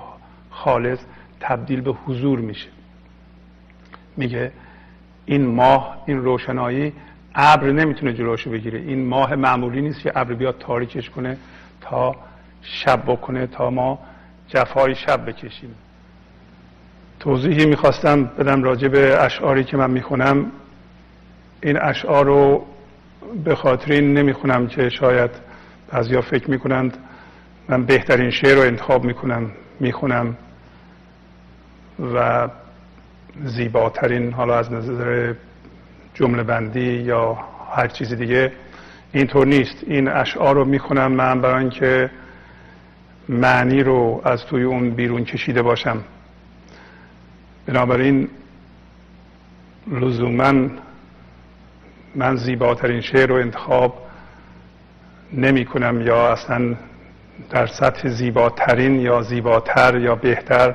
خالص 0.50 0.98
تبدیل 1.40 1.80
به 1.80 1.92
حضور 1.92 2.38
میشه. 2.38 2.68
میگه 4.16 4.52
این 5.26 5.46
ماه 5.46 6.02
این 6.06 6.18
روشنایی 6.18 6.92
ابر 7.34 7.70
نمی‌تونه 7.70 8.12
جلوشو 8.12 8.50
بگیره. 8.50 8.78
این 8.78 9.06
ماه 9.06 9.34
معمولی 9.34 9.80
نیست 9.80 10.00
که 10.00 10.12
ابر 10.14 10.34
بیاد 10.34 10.58
تاریکش 10.58 11.10
کنه 11.10 11.36
تا 11.80 12.16
شب 12.62 13.02
بکنه 13.06 13.46
تا 13.46 13.70
ما 13.70 13.98
جفای 14.48 14.94
شب 14.94 15.28
بکشیم. 15.28 15.74
توضیحی 17.20 17.66
می‌خواستم 17.66 18.24
بدم 18.24 18.62
راجع 18.62 18.88
به 18.88 19.22
اشعاری 19.22 19.64
که 19.64 19.76
من 19.76 19.90
می‌خونم. 19.90 20.46
این 21.62 21.78
اشعار 21.82 22.24
رو 22.26 22.66
به 23.44 23.54
خاطر 23.54 23.92
این 23.92 24.14
نمی‌خونم 24.14 24.66
که 24.66 24.88
شاید 24.88 25.30
بعضیا 25.92 26.20
فکر 26.20 26.50
می‌کنند 26.50 26.96
من 27.68 27.84
بهترین 27.84 28.30
شعر 28.30 28.54
رو 28.56 28.62
انتخاب 28.62 29.04
می‌کنم 29.04 29.50
می‌خونم. 29.80 30.36
و 32.14 32.48
زیباترین 33.44 34.32
حالا 34.32 34.58
از 34.58 34.72
نظر 34.72 35.34
جمله 36.14 36.42
بندی 36.42 36.92
یا 36.94 37.38
هر 37.74 37.86
چیز 37.88 38.12
دیگه 38.12 38.52
اینطور 39.12 39.46
نیست. 39.46 39.84
این 39.86 40.08
اشعار 40.08 40.54
رو 40.54 40.64
می‌خونم 40.64 41.12
من 41.12 41.40
برای 41.40 41.60
اینکه 41.60 42.10
معنی 43.28 43.82
رو 43.82 44.20
از 44.24 44.46
توی 44.46 44.62
اون 44.62 44.90
بیرون 44.90 45.24
کشیده 45.24 45.62
باشم. 45.62 46.04
بنابراین 47.66 48.28
لزوما 49.90 50.68
من 52.14 52.36
زیباترین 52.36 53.00
شعر 53.00 53.28
رو 53.28 53.34
انتخاب 53.34 54.06
نمی 55.32 55.64
کنم 55.64 56.00
یا 56.00 56.32
اصلا 56.32 56.74
در 57.50 57.66
سطح 57.66 58.08
زیباترین 58.08 59.00
یا 59.00 59.22
زیباتر 59.22 59.98
یا 59.98 60.14
بهتر 60.14 60.74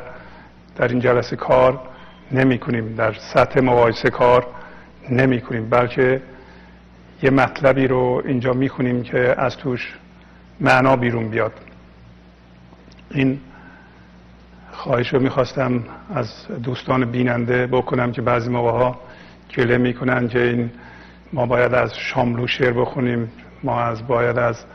در 0.75 0.88
این 0.88 0.99
جلسه 0.99 1.36
کار 1.36 1.79
نمی 2.31 2.59
کنیم 2.59 2.95
در 2.95 3.13
سطح 3.13 3.62
مقایسه 3.62 4.09
کار 4.09 4.47
نمی 5.09 5.41
کنیم 5.41 5.69
بلکه 5.69 6.21
یه 7.23 7.29
مطلبی 7.29 7.88
رو 7.88 8.21
اینجا 8.25 8.53
می 8.53 8.69
کنیم 8.69 9.03
که 9.03 9.36
از 9.38 9.57
توش 9.57 9.95
معنا 10.59 10.95
بیرون 10.95 11.29
بیاد. 11.29 11.53
این 13.12 13.39
خواهش 14.71 15.13
رو 15.13 15.19
می‌خواستم 15.19 15.83
از 16.15 16.47
دوستان 16.63 17.05
بیننده 17.05 17.67
بکنم 17.67 18.12
که 18.12 18.21
بعضی 18.21 18.49
موقع 18.49 18.71
ها 18.71 18.99
گله 19.57 19.77
می‌کنن 19.77 20.27
که 20.27 20.41
این 20.41 20.71
ما 21.33 21.45
باید 21.45 21.73
از 21.73 21.97
شاملو 21.97 22.47
شعر 22.47 22.73
بخونیم 22.73 23.31
ما 23.63 23.81
از 23.81 24.07
باید 24.07 24.38
از 24.38 24.65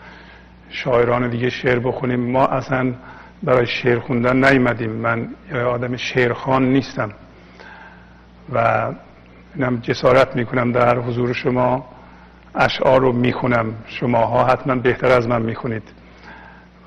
شاعران 0.71 1.31
دیگه 1.31 1.51
شعر 1.51 1.79
بخونیم. 1.79 2.21
ما 2.21 2.47
اصلا 2.47 2.95
برای 3.43 3.67
شعر 3.67 3.99
خوندن 3.99 4.45
نیومدیم. 4.45 4.91
من 4.91 5.29
آدم 5.67 5.97
شعرخان 5.97 6.73
نیستم. 6.73 7.11
و 8.53 8.89
اینم 9.55 9.77
جسارت 9.77 10.37
می‌کنم 10.37 10.73
در 10.73 10.99
حضور 10.99 11.33
شما. 11.33 11.89
اشعار 12.55 13.01
رو 13.01 13.13
می‌خونم. 13.13 13.75
شماها 13.87 14.45
حتما 14.45 14.75
بهتر 14.75 15.07
از 15.07 15.29
من 15.29 15.43
می‌خونید. 15.43 15.83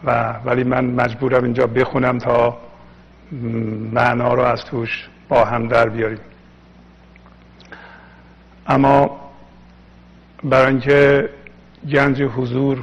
و 0.04 0.34
ولی 0.46 0.64
من 0.64 0.86
مجبورم 0.86 1.44
اینجا 1.44 1.68
بخونم 1.68 2.18
تا 2.18 2.58
معنا 3.92 4.34
رو 4.34 4.42
از 4.42 4.66
توش 4.66 5.10
با 5.30 5.46
هم 5.46 5.68
در 5.68 5.90
بیاریم. 5.90 6.20
اما 8.68 9.20
برای 10.44 10.68
اینکه 10.68 11.30
گنج 11.92 12.22
حضور 12.22 12.80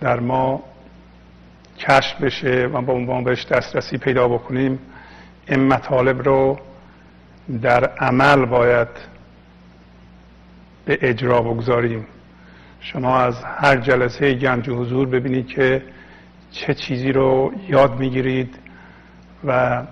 در 0.00 0.20
ما 0.20 0.62
کشف 1.78 2.20
بشه 2.20 2.66
و 2.72 2.82
با 2.82 2.92
عنوان 2.92 3.24
بهش 3.24 3.44
دسترسی 3.44 3.98
پیدا 3.98 4.28
بکنیم 4.28 4.78
این 5.48 5.60
مطالب 5.68 6.22
رو 6.22 6.58
در 7.62 7.84
عمل 7.84 8.44
باید 8.44 8.88
به 10.84 10.98
اجرا 11.02 11.42
بگذاریم. 11.42 12.06
شما 12.80 13.18
از 13.18 13.44
هر 13.44 13.76
جلسه 13.76 14.34
گنج 14.34 14.70
حضور 14.70 15.08
ببینید 15.08 15.46
که 15.46 15.82
چه 16.50 16.74
چیزی 16.74 17.12
رو 17.12 17.52
یاد 17.68 17.98
می‌گیرید 17.98 18.58
و 19.44 19.82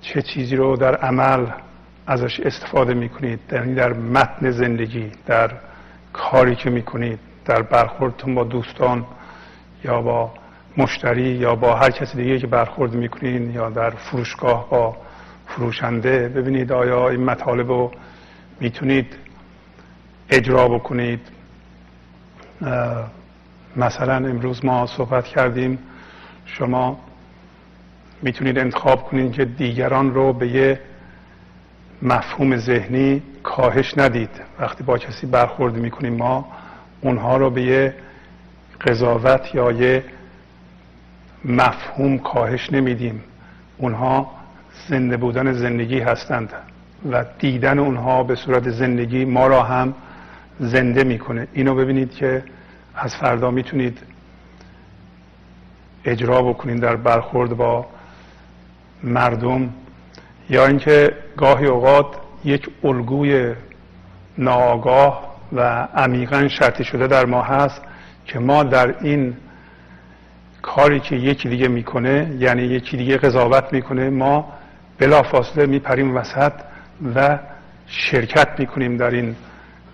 چه 0.00 0.22
چیزی 0.22 0.56
رو 0.56 0.76
در 0.76 0.94
عمل 0.94 1.46
ازش 2.06 2.40
استفاده 2.40 2.94
می‌کنید. 2.94 3.40
یعنی 3.52 3.74
در 3.74 3.92
متن 3.92 4.50
زندگی 4.50 5.10
در 5.26 5.50
کاری 6.12 6.56
که 6.56 6.70
می‌کنید 6.70 7.18
در 7.44 7.62
برخوردتون 7.62 8.34
با 8.34 8.44
دوستان 8.44 9.06
یا 9.84 10.02
با 10.02 10.32
مشتری 10.76 11.22
یا 11.22 11.54
با 11.54 11.76
هر 11.76 11.90
کسی 11.90 12.16
دیگه 12.16 12.38
که 12.38 12.46
برخورد 12.46 12.94
می‌کنین 12.94 13.50
یا 13.50 13.70
در 13.70 13.90
فروشگاه 13.90 14.70
با 14.70 14.96
فروشنده 15.46 16.28
ببینید 16.28 16.72
آیا 16.72 17.08
این 17.08 17.24
مطالب 17.24 17.68
رو 17.68 17.92
می‌تونید 18.60 19.16
اجرا 20.30 20.68
بکنید. 20.68 21.20
مثلا 23.76 24.16
امروز 24.16 24.64
ما 24.64 24.86
صحبت 24.86 25.24
کردیم 25.24 25.78
شما 26.46 27.00
می‌تونید 28.22 28.58
انتخاب 28.58 29.04
کنید 29.04 29.32
که 29.32 29.44
دیگران 29.44 30.14
رو 30.14 30.32
به 30.32 30.48
یه 30.48 30.80
مفهوم 32.02 32.56
ذهنی 32.56 33.22
کاهش 33.42 33.98
ندید. 33.98 34.30
وقتی 34.58 34.84
با 34.84 34.98
کسی 34.98 35.26
برخورد 35.26 35.74
می‌کنیم 35.74 36.16
ما 36.16 36.48
اونها 37.00 37.36
رو 37.36 37.50
به 37.50 37.62
یه 37.62 37.94
قضاوت 38.80 39.54
یا 39.54 39.72
یه 39.72 40.04
مفهوم 41.44 42.18
کاهش 42.18 42.72
نمیدیم. 42.72 43.22
اونها 43.78 44.30
زنده 44.88 45.16
بودن 45.16 45.52
زندگی 45.52 46.00
هستند 46.00 46.52
و 47.12 47.24
دیدن 47.38 47.78
اونها 47.78 48.22
به 48.22 48.34
صورت 48.34 48.70
زندگی 48.70 49.24
ما 49.24 49.46
را 49.46 49.62
هم 49.62 49.94
زنده 50.60 51.04
می‌کنه. 51.04 51.48
اینو 51.52 51.74
ببینید 51.74 52.14
که 52.14 52.42
از 52.94 53.16
فردا 53.16 53.50
می‌تونید 53.50 53.98
اجرا 56.04 56.42
بکنید 56.42 56.80
در 56.80 56.96
برخورد 56.96 57.56
با 57.56 57.86
مردم 59.02 59.70
یا 60.50 60.66
اینکه 60.66 61.16
گاهی 61.36 61.66
اوقات 61.66 62.06
یک 62.44 62.68
الگوی 62.84 63.54
ناآگاه 64.38 65.34
و 65.52 65.60
عمیقا 65.94 66.48
شرطی 66.48 66.84
شده 66.84 67.06
در 67.06 67.26
ما 67.26 67.42
هست 67.42 67.82
که 68.24 68.38
ما 68.38 68.62
در 68.62 68.94
این 69.00 69.36
کاری 70.62 71.00
که 71.00 71.16
یکی 71.16 71.48
دیگه 71.48 71.68
می‌کنه 71.68 72.36
یعنی 72.38 72.62
یکی 72.62 72.96
دیگه 72.96 73.16
قضاوت 73.16 73.72
می‌کنه 73.72 74.10
ما 74.10 74.52
بلافاصله 74.98 75.66
میپریم 75.66 76.16
وسط 76.16 76.52
و 77.14 77.38
شرکت 77.86 78.60
می‌کنیم 78.60 78.96
در 78.96 79.10
این 79.10 79.36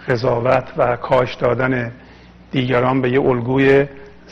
قضاوت 0.09 0.65
و 0.77 0.97
کاش 0.97 1.35
دادن 1.35 1.93
دیگران 2.51 3.01
به 3.01 3.11
یه 3.11 3.21
الگوی 3.21 3.87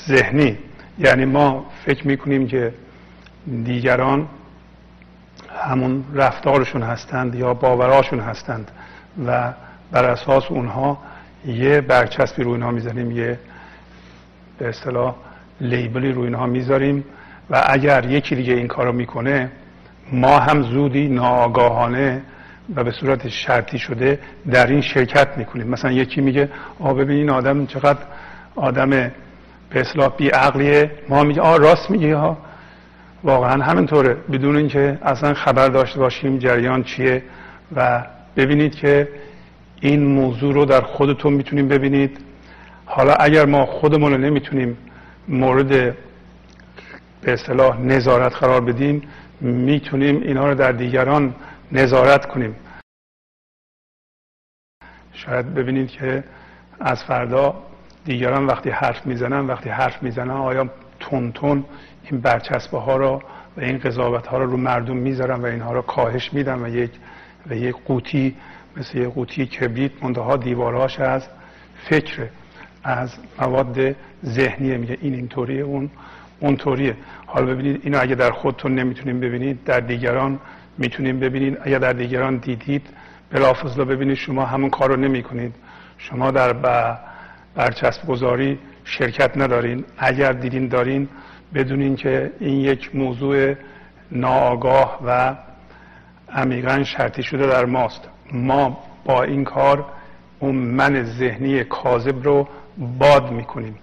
ذهنی. 0.08 0.58
یعنی 0.98 1.24
ما 1.24 1.66
فکر 1.84 2.06
می‌کنیم 2.06 2.46
که 2.46 2.72
دیگران 3.64 4.28
همون 5.64 6.04
رفتارشون 6.14 6.82
هستند 6.82 7.34
یا 7.34 7.54
باوراشون 7.54 8.20
هستند 8.20 8.70
و 9.26 9.52
بر 9.92 10.04
اساس 10.04 10.50
اونها 10.50 10.98
یه 11.46 11.80
برچسبی 11.80 12.42
روی 12.42 12.52
اینها 12.52 12.70
می‌زنیم 12.70 13.10
یه 13.10 13.38
به 14.58 14.68
اصطلاح 14.68 15.14
لیبلی 15.60 16.12
روی 16.12 16.24
اینها 16.24 16.46
می‌ذاریم 16.46 17.04
و 17.50 17.62
اگر 17.66 18.04
یکی 18.04 18.34
دیگه 18.34 18.54
این 18.54 18.68
کارو 18.68 18.92
می‌کنه 18.92 19.50
ما 20.12 20.38
هم 20.38 20.62
زودی 20.62 21.08
ناآگاهانه 21.08 22.22
و 22.76 22.84
به 22.84 22.90
صورت 22.90 23.28
شرطی 23.28 23.78
شده 23.78 24.18
در 24.50 24.66
این 24.66 24.80
شرکت 24.80 25.28
می‌کنیم. 25.38 25.66
مثلا 25.68 25.92
یکی 25.92 26.20
میگه 26.20 26.48
آ 26.80 26.94
ببین 26.94 27.16
این 27.16 27.30
آدم 27.30 27.66
چقدر 27.66 27.98
آدم 28.56 28.90
به 29.70 29.80
اصلاح 29.80 30.16
بی 30.16 30.28
عقلیه 30.28 30.90
ما 31.08 31.24
میگه 31.24 31.40
آ 31.40 31.56
راست 31.56 31.90
میگه 31.90 32.16
ها. 32.16 32.38
واقعا 33.24 33.62
همینطوره. 33.64 34.14
بدون 34.32 34.56
اینکه 34.56 34.98
اصلا 35.02 35.34
خبر 35.34 35.68
داشته 35.68 35.98
باشیم 35.98 36.38
جریان 36.38 36.82
چیه 36.82 37.22
و 37.76 38.04
ببینید 38.36 38.74
که 38.74 39.08
این 39.80 40.06
موضوع 40.06 40.54
رو 40.54 40.64
در 40.64 40.80
خودتون 40.80 41.32
می‌تونیم 41.32 41.68
ببینید. 41.68 42.18
حالا 42.88 43.12
اگر 43.12 43.46
ما 43.46 43.66
خودمون 43.66 44.12
رو 44.12 44.18
نمی‌تونیم 44.18 44.78
مورد 45.28 45.68
به 47.20 47.32
اصطلاح 47.32 47.80
نظارت 47.80 48.34
قرار 48.34 48.60
بدیم 48.60 49.02
می‌تونیم 49.40 50.22
اینها 50.22 50.48
رو 50.48 50.54
در 50.54 50.72
دیگران 50.72 51.34
نظارت 51.72 52.26
کنیم. 52.26 52.56
شاید 55.12 55.54
ببینید 55.54 55.90
که 55.90 56.24
از 56.80 57.04
فردا 57.04 57.54
دیگران 58.04 58.46
وقتی 58.46 58.70
حرف 58.70 59.06
می‌زنن 59.06 59.46
وقتی 59.46 59.68
حرف 59.68 60.02
می‌زنن 60.02 60.30
آیا 60.30 60.70
تون 61.00 61.32
تون 61.32 61.64
این 62.10 62.20
برچسبه 62.20 62.78
ها 62.78 62.96
رو 62.96 63.22
و 63.56 63.60
این 63.60 63.78
قضاوت 63.78 64.26
ها 64.26 64.38
رو 64.38 64.50
رو 64.50 64.56
مردم 64.56 64.96
می‌ذارن 64.96 65.40
و 65.40 65.46
اینها 65.46 65.72
رو 65.72 65.82
کاهش 65.82 66.32
میدن 66.32 66.62
و 66.62 66.68
یک 66.68 66.90
و 67.46 67.54
یک 67.54 67.76
قوطی 67.84 68.36
مثل 68.76 68.98
یک 68.98 69.08
قوطی 69.08 69.46
کبریت 69.46 70.04
منتها 70.04 70.36
دیوارهاش 70.36 71.00
از 71.00 71.28
فکر 71.90 72.28
از 72.84 73.14
مواد 73.40 73.96
ذهنیه 74.24 74.76
میگه 74.76 74.98
این 75.00 75.14
اینطوریه 75.14 75.62
اون 75.62 75.90
اونطوریه. 76.40 76.96
حالا 77.26 77.46
ببینید 77.46 77.80
اینو 77.84 77.98
اگه 78.00 78.14
در 78.14 78.30
خودتون 78.30 78.74
نمی‌تونیم 78.74 79.20
ببینید 79.20 79.64
در 79.64 79.80
دیگران 79.80 80.38
می‌تونیم 80.78 81.20
ببینید. 81.20 81.58
اگر 81.62 81.78
در 81.78 81.92
دیگران 81.92 82.36
دیدید 82.36 82.86
بلافاصله 83.30 83.84
ببینید 83.84 84.16
شما 84.16 84.44
همون 84.44 84.70
کار 84.70 84.88
رو 84.88 84.96
نمی 84.96 85.24
شما 85.98 86.30
در 86.30 86.52
برچسب 87.54 88.06
گذاری 88.06 88.58
شرکت 88.84 89.36
ندارین. 89.36 89.84
اگر 89.98 90.32
دیدین 90.32 90.68
دارین. 90.68 91.08
بدونین 91.54 91.96
که 91.96 92.32
این 92.40 92.60
یک 92.60 92.96
موضوع 92.96 93.54
ناآگاه 94.12 94.98
و 95.06 95.36
عمیقا 96.32 96.84
شرطی 96.84 97.22
شده 97.22 97.46
در 97.46 97.64
ماست. 97.64 98.08
ما 98.32 98.78
با 99.04 99.22
این 99.22 99.44
کار 99.44 99.84
اون 100.38 100.54
من 100.54 101.02
ذهنی 101.02 101.64
کاذب 101.64 102.22
رو 102.24 102.48
باد 102.78 103.30
می‌کنیم. 103.30 103.74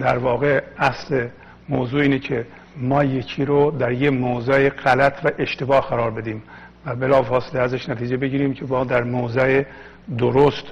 در 0.00 0.18
واقع 0.18 0.62
اصل 0.78 1.28
موضوع 1.68 2.00
اینه 2.00 2.18
که 2.18 2.46
ما 2.76 3.04
یکی 3.04 3.44
رو 3.44 3.70
در 3.70 3.92
یه 3.92 4.10
موضع 4.10 4.68
غلط 4.68 5.20
و 5.24 5.30
اشتباه 5.38 5.88
قرار 5.88 6.10
بدیم 6.10 6.42
و 6.86 6.94
بلافاصله 6.94 7.60
ازش 7.60 7.88
نتیجه 7.88 8.16
بگیریم 8.16 8.54
که 8.54 8.64
ما 8.64 8.84
در 8.84 9.02
موضع 9.02 9.62
درست 10.18 10.64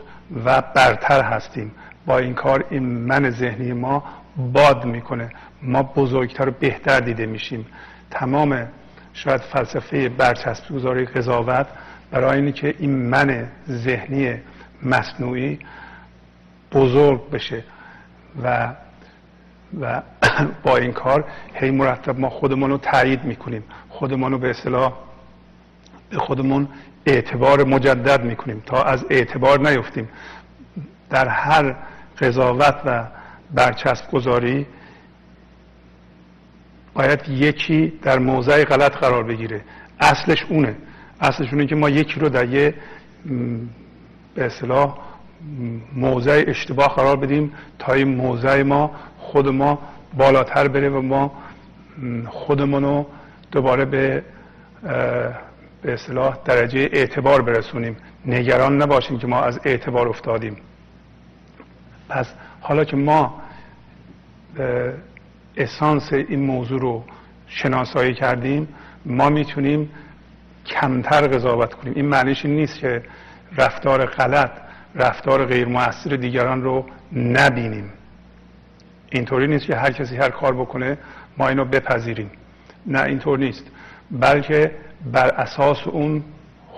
و 0.45 0.63
برتر 0.75 1.23
هستیم. 1.23 1.73
با 2.07 2.19
این 2.19 2.35
کار 2.35 2.65
این 2.71 2.83
من 2.83 3.31
ذهنی 3.31 3.73
ما 3.73 4.05
باد 4.37 4.85
می‌کنه. 4.85 5.31
ما 5.63 5.83
بزرگتر 5.83 6.49
و 6.49 6.53
بهتر 6.61 7.01
دیده 7.01 7.27
میشیم. 7.27 7.67
تمام 8.11 8.69
شاید 9.13 9.41
فلسفه 9.41 10.09
برچسب 10.09 10.75
گذاری 10.75 11.05
قضاوت 11.05 11.67
برای 12.11 12.37
اینه 12.37 12.53
که 12.53 12.75
این 12.79 12.91
من 12.91 13.47
ذهنی 13.71 14.35
مصنوعی 14.83 15.59
بزرگ 16.73 17.31
بشه 17.31 17.65
و 18.43 18.75
و 19.81 20.03
با 20.65 20.77
این 20.77 20.93
کار 20.93 21.25
هی 21.55 21.71
مرتب 21.71 22.21
ما 22.21 22.31
خودمون 22.31 22.71
رو 22.71 22.79
تایید 22.79 23.25
می‌کنیم. 23.25 23.65
خودمون 23.89 24.33
رو 24.33 24.39
به 24.39 24.51
اصطلاح 24.51 24.93
به 26.11 26.19
خودمون 26.19 26.69
اعتبار 27.07 27.65
مجدد 27.65 28.25
می‌کنیم 28.25 28.63
تا 28.67 28.83
از 28.83 29.05
اعتبار 29.11 29.71
نیفتیم. 29.71 30.09
در 31.11 31.29
هر 31.29 31.77
قضاوت 32.21 32.77
و 32.85 33.07
برچسب 33.55 34.11
گذاری 34.11 34.67
باید 36.95 37.29
یکی 37.29 37.93
در 38.03 38.19
موضع 38.19 38.65
غلط 38.65 38.93
قرار 38.93 39.23
بگیره. 39.23 39.61
اصلش 40.01 40.47
اونه. 40.49 40.77
اصلش 41.21 41.53
اونه 41.53 41.67
که 41.67 41.75
ما 41.75 41.91
یکی 41.91 42.21
رو 42.21 42.29
در 42.29 42.49
یه 42.49 42.75
به 44.35 44.47
اصطلاح 44.47 44.99
موضع 45.95 46.45
اشتباه 46.47 46.95
قرار 46.95 47.17
بدیم 47.17 47.53
تا 47.79 47.93
این 47.93 48.09
موضع 48.09 48.63
ما 48.63 48.91
خود 49.19 49.49
ما 49.49 49.79
بالاتر 50.17 50.69
بره 50.69 50.89
و 50.89 51.03
ما 51.03 51.33
خودمون 52.29 52.83
رو 52.83 53.07
دوباره 53.53 53.85
به 53.85 54.23
به 55.83 55.93
اصطلاح 55.93 56.39
درجه 56.45 56.89
اعتبار 56.93 57.43
برسونیم. 57.43 57.97
نگران 58.27 58.83
نباشیم 58.83 59.19
که 59.19 59.27
ما 59.27 59.43
از 59.43 59.61
اعتبار 59.65 60.09
افتادیم. 60.09 60.57
پس 62.09 62.35
حالا 62.61 62.85
که 62.85 62.97
ما 62.97 63.43
اسانس 65.57 66.13
این 66.13 66.41
موضوع 66.41 66.81
رو 66.81 67.05
شناسایی 67.47 68.15
کردیم 68.15 68.69
ما 69.07 69.29
می‌تونیم 69.29 69.91
کمتر 70.67 71.27
قضاوت 71.27 71.75
کنیم. 71.75 71.93
این 71.97 72.07
معنیش 72.07 72.47
نیست 72.47 72.79
که 72.79 73.03
رفتار 73.57 74.07
غلط 74.07 74.51
رفتار 74.97 75.45
غیر 75.45 75.69
موثر 75.69 76.17
دیگران 76.17 76.63
رو 76.63 76.85
نبینیم. 77.13 77.93
اینطوری 79.11 79.47
نیست 79.47 79.67
که 79.67 79.77
هر 79.77 79.91
کسی 79.91 80.17
هر 80.17 80.31
کار 80.31 80.55
بکنه 80.55 80.99
ما 81.39 81.49
اینو 81.49 81.65
بپذیریم. 81.65 82.31
نه 82.87 83.03
اینطور 83.03 83.39
نیست. 83.39 83.65
بلکه 84.11 84.71
بر 85.13 85.29
اساس 85.29 85.87
اون 85.87 86.25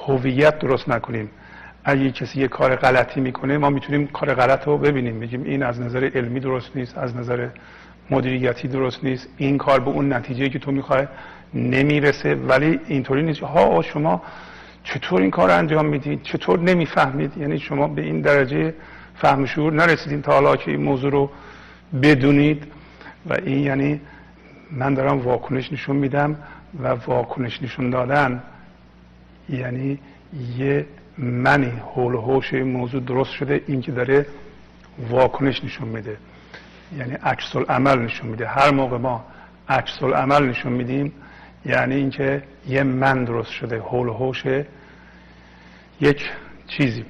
هویت 0.07 0.59
درست 0.59 0.89
نکنیم. 0.89 1.31
اگه 1.85 2.11
کسی 2.11 2.41
یه 2.41 2.49
کار 2.49 2.77
غلطی 2.77 3.21
می‌کنه 3.21 3.59
ما 3.59 3.71
می‌تونیم 3.71 4.07
کار 4.07 4.35
غلط 4.35 4.67
رو 4.67 4.79
ببینیم. 4.79 5.21
بگیم 5.21 5.43
این 5.43 5.63
از 5.63 5.81
نظر 5.81 6.11
علمی 6.15 6.41
درست 6.41 6.77
نیست 6.77 6.99
از 6.99 7.17
نظر 7.17 7.49
مدیریتی 8.11 8.69
درست 8.69 9.05
نیست. 9.05 9.29
این 9.37 9.59
کار 9.59 9.81
به 9.81 9.91
اون 9.91 10.13
نتیجه 10.13 10.49
که 10.49 10.59
تو 10.59 10.73
می‌خوای 10.73 11.07
نمی‌رسه. 11.55 12.35
ولی 12.35 12.81
اینطوری 12.87 13.23
نیست. 13.23 13.43
ها 13.43 13.83
شما 13.83 14.23
چطور 14.85 15.21
این 15.21 15.31
کار 15.31 15.51
انجام 15.51 15.87
می‌دید 15.87 16.23
چطور 16.23 16.59
نمی‌فهمید؟ 16.59 17.37
یعنی 17.37 17.59
شما 17.59 17.89
به 17.89 18.03
این 18.03 18.21
درجه 18.21 18.75
فهم 19.17 19.47
شعور 19.47 19.73
نرسیدین 19.73 20.23
تا 20.23 20.33
حالا 20.33 20.57
که 20.57 20.71
این 20.71 20.83
موضوع 20.83 21.11
رو 21.11 21.31
بدونید 22.03 22.65
و 23.27 23.35
این 23.35 23.59
یعنی 23.59 24.01
من 24.71 24.95
دارم 24.95 25.19
واکنش 25.19 25.73
نشون 25.73 25.97
میدم 25.97 26.37
و 26.83 26.89
واکنش 26.89 27.63
نشون 27.63 27.91
دادن 27.91 28.43
یعنی 29.49 29.99
یه 30.59 30.87
منی 31.19 31.73
حول 31.95 32.15
و 32.15 32.21
حوش 32.21 32.55
این 32.55 32.73
موضوع 32.73 33.01
درست 33.01 33.31
شده 33.31 33.63
این 33.67 33.81
که 33.81 33.93
داره 33.93 34.27
واکنش 35.11 35.65
نشون 35.65 35.89
میده. 35.89 36.17
یعنی 36.99 37.13
عکس 37.13 37.57
عمل 37.57 37.99
نشون 37.99 38.29
میده. 38.29 38.47
هر 38.47 38.71
موقع 38.71 38.97
ما 38.97 39.25
عکس 39.69 40.03
عمل 40.03 40.49
نشون 40.49 40.73
میدیم 40.73 41.13
یعنی 41.67 41.95
اینکه 41.95 42.43
یه 42.69 42.83
من 42.83 43.25
درست 43.25 43.51
شده 43.51 43.79
حول 43.79 44.09
و 44.09 44.13
حوش 44.13 44.45
یک 46.01 46.31
چیزی 46.67 47.05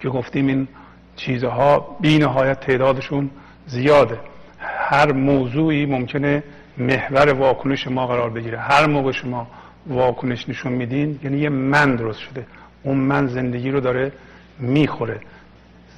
که 0.00 0.08
گفتیم 0.08 0.46
این 0.46 0.68
چیزها 1.16 1.96
بی 2.00 2.18
نهایت 2.18 2.60
تعدادشون 2.60 3.30
زیاده. 3.66 4.18
هر 4.58 5.12
موضوعی 5.12 5.86
ممکنه 5.86 6.42
محور 6.78 7.32
واکنش 7.32 7.88
ما 7.88 8.06
قرار 8.06 8.30
بگیره. 8.30 8.58
هر 8.58 8.86
موقع 8.86 9.12
شما 9.12 9.46
واکنش 9.86 10.48
نشون 10.48 10.72
میدین 10.72 11.20
یعنی 11.22 11.38
یه 11.38 11.48
من 11.48 11.96
درست 11.96 12.20
شده. 12.20 12.46
اون 12.82 12.96
من 12.96 13.26
زندگی 13.26 13.70
رو 13.70 13.80
داره 13.80 14.12
می‌خوره. 14.58 15.20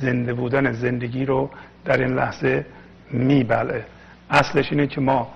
زنده 0.01 0.35
بودن 0.35 0.73
زندگی 0.73 1.25
رو 1.25 1.51
در 1.85 1.97
این 1.97 2.15
لحظه 2.15 2.67
میبلعه. 3.11 3.85
اصلش 4.31 4.73
اینه 4.73 4.87
که 4.87 5.01
ما 5.01 5.29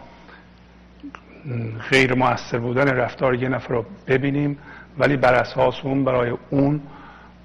غیر 1.91 2.15
موثر 2.15 2.59
بودن 2.59 2.89
رفتار 2.89 3.35
یه 3.35 3.49
نفر 3.49 3.75
رو 3.75 3.85
ببینیم 4.07 4.59
ولی 4.99 5.17
بر 5.17 5.35
اساس 5.35 5.75
اون 5.83 6.05
برای 6.05 6.33
اون 6.51 6.81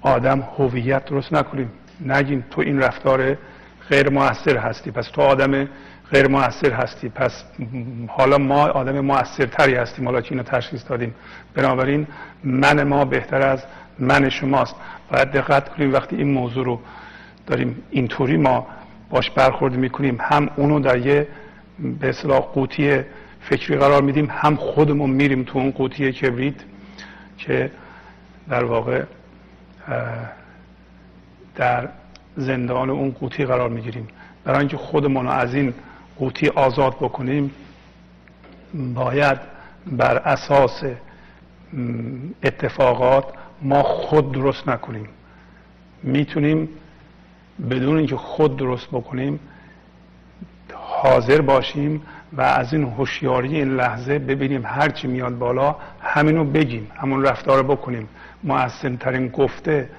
آدم 0.00 0.48
هویت 0.58 1.04
درست 1.04 1.32
نکنیم. 1.32 1.70
نگیم 2.06 2.44
تو 2.50 2.60
این 2.60 2.78
رفتار 2.82 3.36
غیر 3.90 4.10
موثر 4.10 4.56
هستی 4.56 4.90
پس 4.90 5.10
تو 5.10 5.22
آدم 5.22 5.68
غیر 6.12 6.28
موثر 6.28 6.72
هستی. 6.72 7.08
پس 7.08 7.44
حالا 8.08 8.38
ما 8.38 8.66
آدم 8.68 9.00
موثرتری 9.00 9.74
هستیم. 9.74 10.04
حالا 10.04 10.20
که 10.20 10.32
اینو 10.32 10.42
تشخیص 10.42 10.84
دادیم. 10.88 11.14
بنابراین 11.54 12.06
من 12.44 12.82
ما 12.82 13.04
بهتر 13.04 13.42
از 13.42 13.64
من 13.98 14.28
شماست. 14.28 14.74
باید 15.12 15.30
دقت 15.30 15.68
کنیم 15.68 15.92
وقتی 15.92 16.16
این 16.16 16.30
موضوع 16.30 16.64
رو 16.64 16.80
داریم 17.46 17.82
اینطوری 17.90 18.36
ما 18.36 18.66
باش 19.10 19.30
برخورد 19.30 19.76
می‌کنیم 19.76 20.18
هم 20.20 20.50
اونو 20.56 20.80
در 20.80 21.06
یه 21.06 21.28
به 22.00 22.08
اصطلاح 22.08 22.40
قوطی 22.40 23.02
فکری 23.48 23.76
قرار 23.76 24.02
میدیم 24.02 24.28
هم 24.30 24.56
خودمون 24.56 25.10
میریم 25.10 25.42
تو 25.42 25.58
اون 25.58 25.70
قوطی 25.70 26.12
کبریت 26.12 26.54
که 27.38 27.70
در 28.48 28.64
واقع 28.64 29.04
در 31.56 31.88
زندان 32.36 32.90
اون 32.90 33.10
قوطی 33.10 33.44
قرار 33.44 33.68
می‌گیریم. 33.68 34.08
برای 34.44 34.58
اینکه 34.58 34.76
خودمون 34.76 35.24
رو 35.24 35.30
از 35.30 35.54
این 35.54 35.74
قوطی 36.18 36.48
آزاد 36.48 36.94
بکنیم 36.94 37.50
باید 38.94 39.38
بر 39.86 40.16
اساس 40.16 40.82
اتفاقات 42.42 43.24
ما 43.62 43.82
خود 43.82 44.32
درست 44.32 44.68
نکنیم. 44.68 45.08
می‌تونیم 46.02 46.68
بدون 47.70 47.96
اینکه 47.96 48.16
خود 48.16 48.56
درست 48.56 48.86
بکنیم 48.86 49.40
حاضر 50.72 51.40
باشیم 51.40 52.02
و 52.32 52.40
از 52.40 52.72
این 52.72 52.84
هوشیاری 52.84 53.56
این 53.56 53.76
لحظه 53.76 54.18
ببینیم 54.18 54.66
هرچی 54.66 55.08
میاد 55.08 55.38
بالا 55.38 55.76
همینو 56.00 56.44
بگیم 56.44 56.90
همون 56.96 57.22
رفتار 57.22 57.62
بکنیم. 57.62 58.08
مؤثرترین 58.44 59.28
گفته 59.28 59.90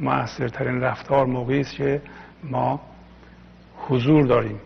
مؤثرترین 0.00 0.80
رفتار 0.80 1.26
موقعی 1.26 1.60
است 1.60 1.74
که 1.74 2.02
ما 2.44 2.80
حضور 3.76 4.26
داریم. 4.26 4.60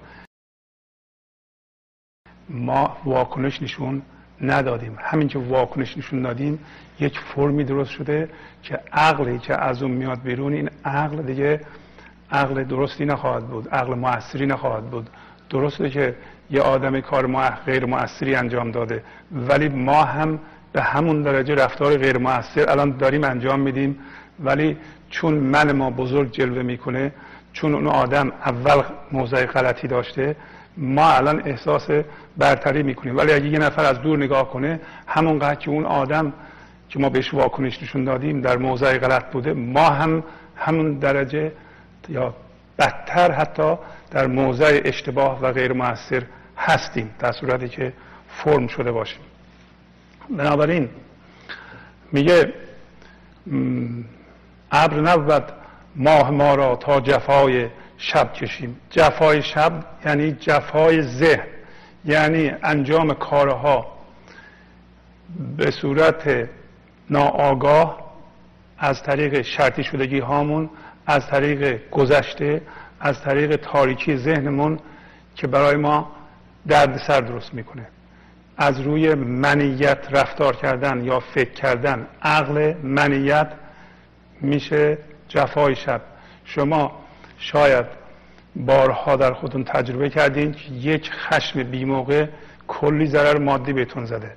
ما 2.48 2.96
واکنش 3.04 3.62
نشون 3.62 4.02
ندادیم. 4.40 4.96
همین 5.00 5.28
که 5.28 5.38
واکنش 5.38 5.98
نشون 5.98 6.22
دادیم 6.22 6.58
یک 7.00 7.18
فرمی 7.18 7.64
درست 7.64 7.90
شده 7.90 8.28
که 8.62 8.80
عقلی 8.92 9.38
که 9.38 9.56
از 9.56 9.82
اون 9.82 9.90
میاد 9.90 10.22
بیرون 10.22 10.52
این 10.52 10.70
عقل 10.84 11.22
دیگه 11.22 11.60
عقل 12.32 12.64
درستی 12.64 13.04
نخواهد 13.04 13.48
بود 13.48 13.68
عقل 13.68 13.94
موثری 13.94 14.46
نخواهد 14.46 14.90
بود. 14.90 15.10
درسته 15.50 15.90
که 15.90 16.14
یه 16.50 16.62
آدم 16.62 17.00
کار 17.00 17.26
غیر 17.66 17.84
موثری 17.84 18.34
انجام 18.34 18.70
داده 18.70 19.02
ولی 19.48 19.68
ما 19.68 20.04
هم 20.04 20.38
به 20.72 20.82
همون 20.82 21.22
درجه 21.22 21.54
رفتار 21.54 21.96
غیر 21.96 22.18
موثر 22.18 22.70
الان 22.70 22.96
داریم 22.96 23.24
انجام 23.24 23.60
میدیم. 23.60 23.98
ولی 24.44 24.76
چون 25.10 25.34
من 25.34 25.72
ما 25.72 25.90
بزرگ 25.90 26.32
جلوه 26.32 26.62
می‌کنه 26.62 27.12
چون 27.52 27.74
اون 27.74 27.86
آدم 27.86 28.32
اول 28.44 28.82
موضع 29.12 29.46
غلطی 29.46 29.88
داشته 29.88 30.36
ما 30.76 31.10
الان 31.10 31.42
احساس 31.44 31.88
برتری 32.36 32.82
می‌کنیم. 32.82 33.16
ولی 33.16 33.32
اگه 33.32 33.46
یه 33.46 33.58
نفر 33.58 33.84
از 33.84 34.00
دور 34.00 34.18
نگاه 34.18 34.50
کنه 34.50 34.80
همونقدر 35.06 35.54
که 35.54 35.70
اون 35.70 35.86
آدم 35.86 36.32
که 36.88 36.98
ما 36.98 37.08
بهش 37.08 37.34
واکنش 37.34 37.82
نشون 37.82 38.04
دادیم 38.04 38.40
در 38.40 38.56
موضع 38.56 38.98
غلط 38.98 39.24
بوده 39.24 39.52
ما 39.52 39.90
هم 39.90 40.22
همون 40.56 40.94
درجه 40.94 41.52
یا 42.08 42.34
بدتر 42.80 43.32
حتی 43.32 43.78
در 44.10 44.26
موضع 44.26 44.80
اشتباه 44.84 45.40
و 45.42 45.52
غیر 45.52 45.72
موثر 45.72 46.22
هستیم 46.56 47.10
در 47.18 47.32
صورتی 47.32 47.68
که 47.68 47.92
فرم 48.28 48.66
شده 48.66 48.92
باشیم. 48.92 49.20
بنابراین 50.30 50.88
میگه 52.12 52.54
ابر 54.72 55.00
نبود 55.00 55.52
ماه 55.96 56.30
ما 56.30 56.54
را 56.54 56.76
تا 56.76 57.00
جفای 57.00 57.68
شب 57.98 58.32
کشیم. 58.32 58.80
جفای 58.90 59.42
شب 59.42 59.72
یعنی 60.06 60.32
جفای 60.32 61.02
ذهن 61.02 61.46
یعنی 62.04 62.52
انجام 62.62 63.14
کارها. 63.14 63.86
به 65.56 65.70
صورت 65.70 66.48
ناآگاه 67.10 68.10
از 68.78 69.02
طریق 69.02 69.42
شرطی 69.42 69.84
شدگی 69.84 70.18
هامون 70.18 70.70
از 71.10 71.26
طریق 71.26 71.90
گذشته 71.90 72.62
از 73.00 73.22
طریق 73.22 73.56
تاریکی 73.56 74.16
ذهنمون 74.16 74.78
که 75.36 75.46
برای 75.46 75.76
ما 75.76 76.12
درد 76.66 76.96
سر 77.06 77.20
درست 77.20 77.54
می‌کنه. 77.54 77.86
از 78.56 78.80
روی 78.80 79.14
منیت 79.14 79.98
رفتار 80.10 80.56
کردن 80.56 81.04
یا 81.04 81.20
فکر 81.20 81.50
کردن 81.50 82.06
عقل 82.22 82.74
منیت 82.82 83.52
میشه 84.40 84.98
جفای 85.28 85.76
شب. 85.76 86.00
شما 86.44 87.04
شاید 87.38 87.86
بارها 88.56 89.16
در 89.16 89.32
خودتون 89.32 89.64
تجربه 89.64 90.10
کردین 90.10 90.52
که 90.52 90.72
یک 90.72 91.10
خشم 91.12 91.62
بیموقع 91.62 92.26
کلی 92.68 93.06
ضرر 93.06 93.38
مادی 93.38 93.72
بهتون 93.72 94.04
زده 94.04 94.34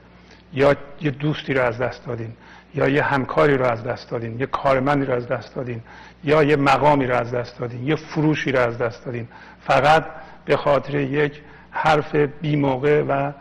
یا 0.53 0.75
یه 1.01 1.11
دوستی 1.11 1.53
رو 1.53 1.63
از 1.63 1.77
دست 1.77 2.05
دادین. 2.05 2.33
یا 2.75 2.89
یه 2.89 3.03
همکاری 3.03 3.57
رو 3.57 3.65
از 3.65 3.83
دست 3.83 4.09
دادین 4.09 4.39
یه 4.39 4.45
کارمندی 4.45 5.05
رو 5.05 5.13
از 5.13 5.27
دست 5.27 5.55
دادین 5.55 5.81
یا 6.23 6.43
یه 6.43 6.55
مقامی 6.55 7.07
رو 7.07 7.15
از 7.15 7.31
دست 7.31 7.59
دادین 7.59 7.87
یه 7.87 7.95
فروشی 7.95 8.51
رو 8.51 8.59
از 8.59 8.77
دست 8.77 9.05
دادین. 9.05 9.27
فقط 9.61 10.05
به 10.45 10.57
خاطر 10.57 10.95
یک 10.95 11.41
حرف 11.71 12.15
بیموقع 12.15 13.01
و 13.01 13.31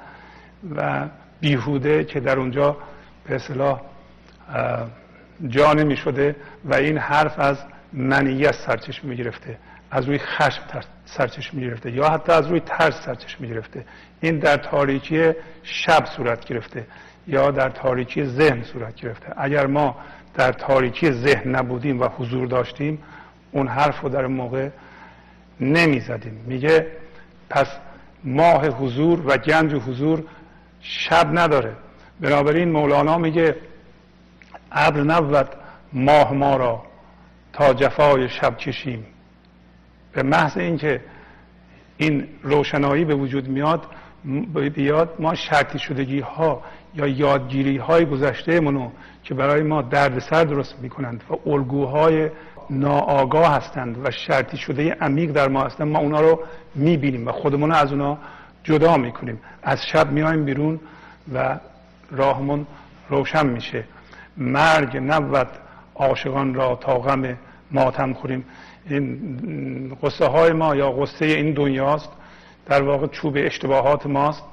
و 0.77 1.09
بیهوده 1.41 2.05
که 2.05 2.21
در 2.21 2.39
اونجا 2.39 2.77
به 3.25 3.35
اصطلاح 3.35 3.81
جا 5.49 5.73
نمی 5.73 5.97
شده 5.97 6.37
و 6.65 6.75
این 6.75 6.99
حرف 6.99 7.39
از 7.39 7.59
منیت 7.93 8.55
سرچشمه 8.55 9.11
می 9.11 9.17
گرفته 9.17 9.59
از 9.91 10.05
روی 10.05 10.19
خشم 10.19 10.63
سرچشمه 11.05 11.61
می 11.61 11.67
گرفته 11.67 11.91
یا 11.91 12.09
حتی 12.09 12.33
از 12.33 12.47
روی 12.47 12.61
ترس 12.61 12.95
سرچشمه 13.05 13.49
می 13.49 13.55
گرفته. 13.55 13.85
این 14.21 14.39
در 14.39 14.57
تاریکی 14.57 15.33
شب 15.63 16.05
صورت 16.17 16.45
گرفته. 16.45 16.87
یا 17.27 17.51
در 17.51 17.69
تاریکی 17.69 18.25
ذهن 18.25 18.63
صورت 18.63 18.95
گرفته. 18.95 19.33
اگر 19.37 19.67
ما 19.67 19.97
در 20.35 20.53
تاریکی 20.53 21.13
ذهن 21.13 21.57
نبودیم 21.57 22.01
و 22.01 22.09
حضور 22.19 22.47
داشتیم 22.47 22.99
اون 23.53 23.69
حرف 23.69 24.01
رو 24.01 24.09
در 24.09 24.27
موقع 24.27 24.69
نمی 25.61 26.01
زدیم 26.01 26.45
میگه 26.47 26.87
پس 27.51 27.67
ماه 28.25 28.67
حضور 28.69 29.23
و 29.27 29.37
گنج 29.37 29.75
حضور 29.75 30.23
شب 30.81 31.39
نداره. 31.39 31.73
بنابراین 32.21 32.73
مولانا 32.73 33.19
میگه 33.19 33.57
ابر 34.73 35.01
نبود 35.01 35.49
ماه 35.93 36.33
ما 36.33 36.57
را 36.57 36.83
تا 37.53 37.75
جفای 37.75 38.29
شب 38.29 38.57
کشیم. 38.57 39.07
به 40.13 40.23
محض 40.23 40.57
اینکه 40.57 41.01
این 41.97 42.29
روشنایی 42.43 43.05
به 43.05 43.15
وجود 43.15 43.49
میاد 43.49 43.87
بیاد 44.75 45.15
ما 45.19 45.35
شرطی 45.35 45.79
شدگی 45.79 46.21
ها 46.21 46.63
یا 46.95 47.07
یادگیری 47.07 47.77
های 47.77 48.07
گذشته 48.07 48.61
منو 48.61 48.91
که 49.25 49.35
برای 49.35 49.63
ما 49.63 49.83
دردسر 49.83 50.45
درست 50.45 50.75
می‌کنند 50.83 51.25
و 51.31 51.51
الگوهای 51.51 52.31
ناآگاه 52.71 53.55
هستند 53.55 53.97
و 54.05 54.11
شرطی 54.11 54.57
شده 54.57 54.97
عمیق 55.01 55.33
در 55.33 55.49
ما 55.49 55.63
هستند 55.63 55.89
ما 55.89 55.99
اونا 55.99 56.21
رو 56.21 56.41
می‌بینیم 56.75 57.29
و 57.29 57.33
خودمون 57.33 57.73
از 57.73 57.93
اونا 57.93 58.19
جدا 58.65 58.97
می‌کنیم. 58.97 59.41
از 59.63 59.87
شب 59.87 60.13
میایم 60.13 60.45
بیرون 60.45 60.81
و 61.35 61.59
راهمون 62.11 62.67
روشن 63.09 63.47
میشه. 63.47 63.85
مرگ 64.37 64.97
نبود 64.97 65.49
عاشقان 65.95 66.55
را 66.55 66.77
تا 66.77 66.99
غم 66.99 67.39
ماتم 67.71 68.13
خوریم. 68.13 68.45
این 68.89 69.97
قصه 70.03 70.27
های 70.27 70.53
ما 70.53 70.77
یا 70.77 70.91
قصه 70.91 71.25
این 71.25 71.53
دنیاست 71.53 72.09
در 72.67 72.83
واقع 72.83 73.07
چوب 73.07 73.35
اشتباهات 73.37 74.07
ماست. 74.07 74.45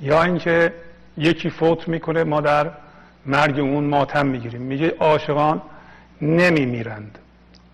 یا 0.00 0.22
اینکه 0.22 0.72
یکی 1.16 1.50
فوت 1.50 1.88
می‌کنه 1.88 2.24
ما 2.24 2.40
در 2.40 2.70
مرگ 3.26 3.58
اون 3.58 3.84
ماتم 3.84 4.26
می‌گیریم. 4.26 4.62
میگه 4.62 4.94
عاشقان 5.00 5.62
نمیمیرند. 6.22 7.18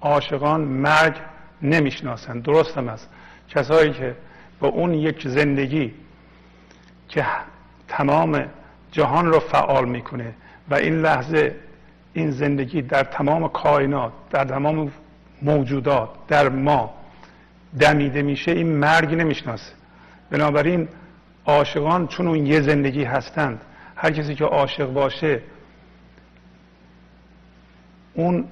عاشقان 0.01 0.61
مرگ 0.61 1.15
نمی‌شناسند. 1.63 2.43
درست 2.43 2.79
هم 2.79 2.89
است 2.89 3.09
کسایی 3.49 3.93
که 3.93 4.15
با 4.61 4.69
اون 4.69 4.95
یک 4.95 5.29
زندگی 5.29 5.95
که 7.09 7.27
تمام 7.89 8.45
جهان 8.93 9.27
رو 9.27 9.41
فعال 9.41 9.89
می‌کنه 9.89 10.35
و 10.71 10.75
این 10.75 11.03
لحظه 11.03 11.57
این 12.13 12.31
زندگی 12.31 12.83
در 12.83 13.05
تمام 13.05 13.49
کائنات 13.49 14.13
در 14.31 14.45
تمام 14.45 14.93
موجودات 15.43 16.09
در 16.29 16.49
ما 16.49 16.95
دمیده 17.79 18.23
میشه 18.23 18.53
این 18.53 18.77
مرگ 18.77 19.15
نمی‌شناسه. 19.15 19.73
بنابراین 20.31 20.89
عاشقان 21.47 22.07
چون 22.07 22.29
اون 22.29 22.47
یه 22.47 22.61
زندگی 22.61 23.05
هستند 23.05 23.61
هر 23.97 24.11
کسی 24.11 24.35
که 24.35 24.45
عاشق 24.45 24.93
باشه 24.93 25.41
اون 28.15 28.45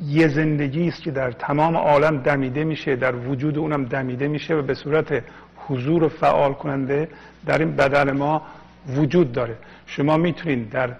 یه 0.00 0.28
زندگی 0.28 0.88
است 0.88 1.02
که 1.02 1.10
در 1.10 1.32
تمام 1.32 1.76
عالم 1.76 2.18
دمیده 2.18 2.64
میشه 2.64 2.96
در 2.96 3.14
وجود 3.16 3.58
اونم 3.58 3.84
دمیده 3.84 4.28
میشه 4.28 4.54
و 4.54 4.62
به 4.62 4.74
صورت 4.74 5.22
حضور 5.56 6.08
فعال 6.08 6.52
کننده 6.52 7.08
در 7.46 7.58
این 7.58 7.76
بدن 7.76 8.10
ما 8.10 8.42
وجود 8.88 9.32
داره. 9.32 9.56
شما 9.86 10.16
می‌تونید 10.16 10.70
در 10.70 10.90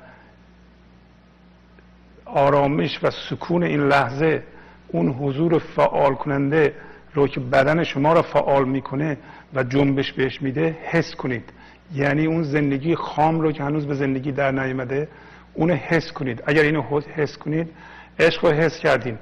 آرامش 2.25 2.99
و 3.03 3.11
سکون 3.11 3.63
این 3.63 3.81
لحظه 3.81 4.43
اون 4.89 5.09
حضور 5.09 5.59
فعال 5.59 6.15
کننده 6.15 6.75
رو 7.15 7.29
که 7.29 7.41
بدن 7.41 7.85
شما 7.85 8.13
را 8.13 8.23
فعال 8.23 8.69
می‌کنه 8.69 9.17
و 9.55 9.63
جنبش 9.63 10.13
بهش 10.13 10.43
میده 10.43 10.77
حس 10.85 11.15
کنید. 11.15 11.51
یعنی 11.95 12.27
اون 12.27 12.43
زندگی 12.43 12.95
خام 12.95 13.41
رو 13.41 13.53
که 13.53 13.65
هنوز 13.65 13.87
به 13.87 13.95
زندگی 13.95 14.33
در 14.33 14.51
نیامده 14.51 15.09
اون 15.55 15.71
حس 15.71 16.13
کنید. 16.13 16.43
اگر 16.47 16.63
اینو 16.63 16.83
حس 17.17 17.39
کنید 17.39 17.71
عشق 18.19 18.45
رو 18.45 18.51
حس 18.51 18.79
کردین. 18.79 19.19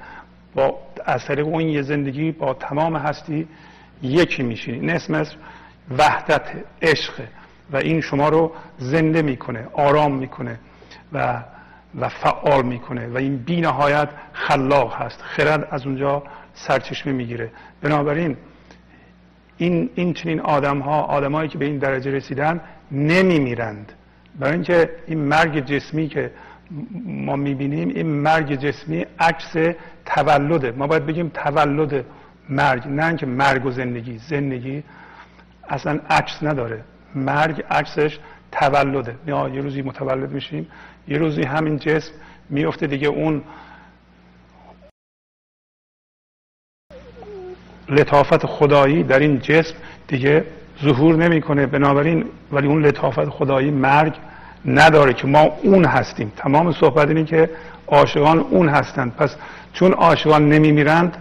با 0.55 0.79
طریق 1.27 1.47
اون 1.47 1.61
یه 1.61 1.83
زندگی 1.83 2.33
با 2.33 2.55
تمام 2.55 2.97
هستی 2.97 3.49
یکی 4.03 4.43
میشین. 4.43 4.75
این 4.75 4.91
اسم 4.91 5.27
وحدت 5.99 6.43
عشق. 6.83 7.23
و 7.73 7.77
این 7.77 8.01
شما 8.01 8.29
رو 8.29 8.53
زنده 8.79 9.23
می‌کنه 9.23 9.67
آرام 9.73 10.15
می‌کنه 10.15 10.59
و 11.13 11.43
و 12.01 12.09
فعال 12.09 12.63
می‌کنه. 12.63 13.07
و 13.07 13.17
این 13.17 13.37
بی 13.37 13.61
نهایت 13.61 14.09
خلاق 14.33 14.95
هست. 14.95 15.23
خرد 15.23 15.69
از 15.71 15.87
اونجا 15.87 16.23
سرچشمه 16.55 17.13
می‌گیره. 17.13 17.51
بنابراین 17.83 18.37
این 19.57 19.91
این 19.95 20.15
چنین 20.15 20.41
آدم 20.41 20.79
ها 20.79 21.03
آدمایی 21.03 21.49
که 21.49 21.59
به 21.59 21.65
این 21.65 21.79
درجه 21.79 22.11
رسیدن 22.11 22.61
نمیمیرند. 22.91 23.93
برای 24.39 24.53
اینکه 24.53 24.91
این 25.07 25.19
مرگ 25.19 25.65
جسمی 25.67 26.09
که 26.09 26.31
ما 27.05 27.37
می‌بینیم 27.37 27.89
این 27.89 28.07
مرگ 28.07 28.55
جسمی 28.55 29.07
عکس 29.19 29.77
تولده. 30.07 30.71
ما 30.71 30.87
باید 30.87 31.07
بگیم 31.07 31.29
تولد 31.29 32.05
مرگ 32.49 32.89
نه 32.89 33.07
اینکه 33.07 33.27
مرگ 33.27 33.67
و 33.67 33.71
زندگی. 33.71 34.19
زندگی 34.19 34.83
اصلا 35.69 36.01
عکس 36.11 36.43
نداره. 36.43 36.85
مرگ 37.15 37.65
عکسش 37.71 38.19
تولده. 38.53 39.17
یا 39.27 39.49
یه 39.49 39.61
روزی 39.61 39.83
متولد 39.83 40.31
میشیم 40.31 40.67
یه 41.09 41.19
روزی 41.19 41.43
همین 41.43 41.79
جسم 41.79 42.13
میفته 42.51 42.87
دیگه. 42.87 43.09
اون 43.09 43.43
لطافت 47.93 48.47
خدایی 48.47 49.03
در 49.03 49.19
این 49.19 49.39
جسم 49.39 49.75
دیگه 50.09 50.45
ظهور 50.85 51.17
نمی‌کنه. 51.17 51.67
بنابراین 51.67 52.25
ولی 52.53 52.67
اون 52.67 52.87
لطافت 52.87 53.29
خدایی 53.29 53.71
مرگ 53.71 54.13
نداره 54.67 55.13
که 55.13 55.27
ما 55.27 55.41
اون 55.63 55.85
هستیم. 55.85 56.33
تمام 56.37 56.73
صحبت 56.73 57.09
اینه 57.09 57.25
که 57.25 57.51
عاشقان 57.87 58.39
اون 58.39 58.69
هستند. 58.69 59.17
پس 59.17 59.37
چون 59.73 59.93
عاشقان 59.93 60.49
نمیمیرند 60.49 61.17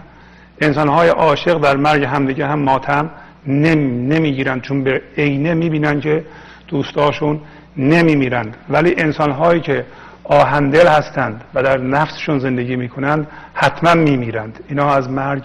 انسانهای 0.60 1.08
عاشق 1.08 1.60
در 1.60 1.76
مرگ 1.76 2.04
همدیگه 2.04 2.46
هم 2.46 2.58
ماتم 2.58 3.10
نمی‌گیرند. 3.46 4.62
چون 4.62 4.84
به 4.84 5.02
عینه 5.18 5.54
می‌بینن 5.54 6.00
که 6.00 6.24
دوستاشون 6.68 7.40
نمیمیرند. 7.76 8.56
ولی 8.68 8.94
انسانهایی 8.98 9.60
که 9.60 9.84
آهندل 10.24 10.86
هستند 10.86 11.44
و 11.54 11.62
در 11.62 11.78
نفسشون 11.78 12.38
زندگی 12.38 12.76
می‌کنند 12.76 13.26
حتما 13.54 13.94
میمیرند. 13.94 14.64
اینا 14.68 14.94
از 14.94 15.10
مرگ 15.10 15.42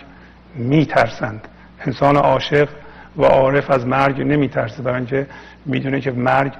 میترسند. 0.55 1.47
انسان 1.85 2.17
عاشق 2.17 2.69
و 3.17 3.23
عارف 3.23 3.71
از 3.71 3.87
مرگ 3.87 4.21
نمیترسه. 4.21 4.81
برای 4.81 4.97
اینکه 4.97 5.27
می‌دونه 5.65 6.01
که 6.01 6.11
مرگ 6.11 6.51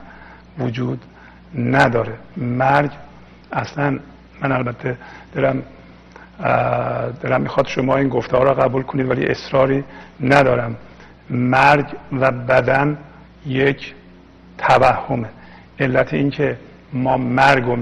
وجود 0.60 1.02
نداره. 1.56 2.14
مرگ 2.38 2.92
اصلا 3.52 4.00
من 4.42 4.52
البته 4.52 4.98
دارم 5.34 5.64
دلم 7.22 7.42
می‌خواد 7.42 7.68
شما 7.68 7.98
این 7.98 8.10
گفته 8.10 8.38
ها 8.38 8.44
را 8.44 8.54
قبول 8.54 8.84
کنید 8.84 9.10
ولی 9.10 9.26
اصراری 9.26 9.84
ندارم. 10.22 10.76
مرگ 11.30 11.86
و 12.12 12.32
بدن 12.32 12.98
یک 13.46 13.94
توهمه. 14.58 15.30
علت 15.80 16.14
این 16.14 16.30
که 16.30 16.58
ما 16.94 17.18
مرگ 17.18 17.64
رو 17.64 17.78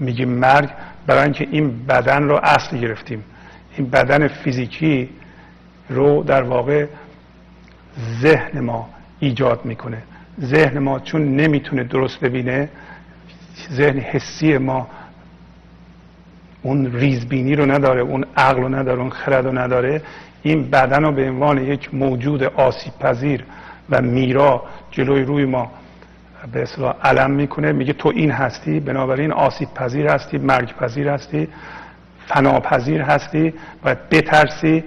میگیم 0.00 0.28
مرگ 0.28 0.68
برای 1.06 1.22
اینکه 1.22 1.48
این 1.50 1.86
بدن 1.86 2.22
رو 2.22 2.40
اصل 2.42 2.78
گرفتیم. 2.78 3.24
این 3.76 3.90
بدن 3.90 4.28
فیزیکی 4.28 5.08
رو 5.88 6.22
در 6.22 6.42
واقع 6.42 6.86
ذهن 8.20 8.60
ما 8.60 8.88
ایجاد 9.20 9.64
می‌کنه. 9.64 10.02
ذهن 10.40 10.78
ما 10.78 10.98
چون 10.98 11.36
نمی‌تونه 11.36 11.84
درست 11.84 12.20
ببینه 12.20 12.68
ذهن 13.72 13.98
حسی 13.98 14.58
ما 14.58 14.88
اون 16.62 16.92
ریزبینی 16.92 17.56
رو 17.56 17.66
نداره 17.66 18.00
اون 18.00 18.24
عقل 18.36 18.62
رو 18.62 18.68
نداره 18.68 19.00
اون 19.00 19.10
خرد 19.10 19.46
رو 19.46 19.58
نداره. 19.58 20.02
این 20.42 20.70
بدن 20.70 21.04
رو 21.04 21.12
به 21.12 21.28
عنوان 21.28 21.58
یک 21.58 21.94
موجود 21.94 22.42
آسیب 22.42 22.92
پذیر 23.00 23.44
و 23.90 24.02
میرا 24.02 24.62
جلوی 24.90 25.22
روی 25.22 25.44
ما 25.44 25.70
به 26.52 26.62
اصطلاح 26.62 26.94
علم 27.02 27.30
می‌کنه. 27.30 27.72
میگه 27.72 27.92
تو 27.92 28.08
این 28.08 28.30
هستی 28.30 28.80
بنابراین 28.80 29.32
آسیب 29.32 29.74
پذیر 29.74 30.06
هستی 30.08 30.38
مرگ 30.38 30.76
پذیر 30.76 31.08
هستی. 31.08 31.48
فناپذیر 32.30 33.02
هستی 33.02 33.54
باید 33.82 34.08
بترسی 34.08 34.84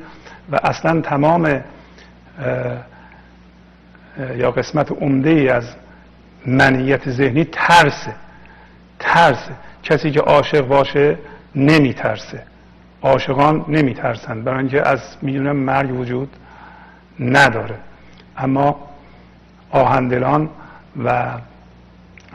و 0.51 0.59
اصلا 0.63 1.01
تمام 1.01 1.61
یا 4.37 4.51
قسمت 4.51 4.91
عمده 4.91 5.29
ای 5.29 5.49
از 5.49 5.75
منیت 6.45 7.09
ذهنی 7.09 7.43
ترسه 7.43 8.15
ترسه. 8.99 9.51
کسی 9.83 10.11
که 10.11 10.19
عاشق 10.19 10.67
باشه 10.67 11.17
نمیترسه. 11.55 12.43
عاشقان 13.01 13.65
نمیترسن. 13.67 14.43
برای 14.43 14.59
اینکه 14.59 14.87
از 14.89 14.99
می‌دونن 15.21 15.51
مرگ 15.51 15.99
وجود 15.99 16.29
نداره. 17.19 17.75
اما 18.37 18.89
آهندلان 19.71 20.49
و 21.05 21.31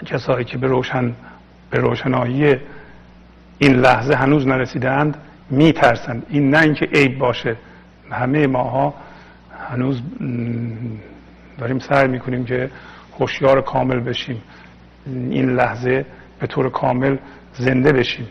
کسایی 0.07 0.45
که 0.45 0.59
به 0.59 0.67
روشن 0.67 1.15
به 1.71 1.79
روشنایی 1.79 2.57
این 3.59 3.77
لحظه 3.77 4.15
هنوز 4.15 4.47
نرسیدند 4.47 5.17
میترسند. 5.51 6.27
این 6.29 6.51
نه 6.51 6.63
اینکه 6.63 6.87
عیب 6.87 7.19
باشه. 7.19 7.57
همه 8.11 8.47
ماها 8.47 8.95
هنوز 9.71 10.03
داریم 11.59 11.79
سعی 11.79 12.09
می‌کنیم 12.09 12.45
که 12.45 12.71
هوشیار 13.21 13.61
کامل 13.61 14.01
بشیم. 14.01 14.43
این 15.07 15.51
لحظه 15.51 16.07
به 16.41 16.47
طور 16.47 16.71
کامل 16.71 17.17
زنده 17.53 17.93
بشیم. 17.93 18.29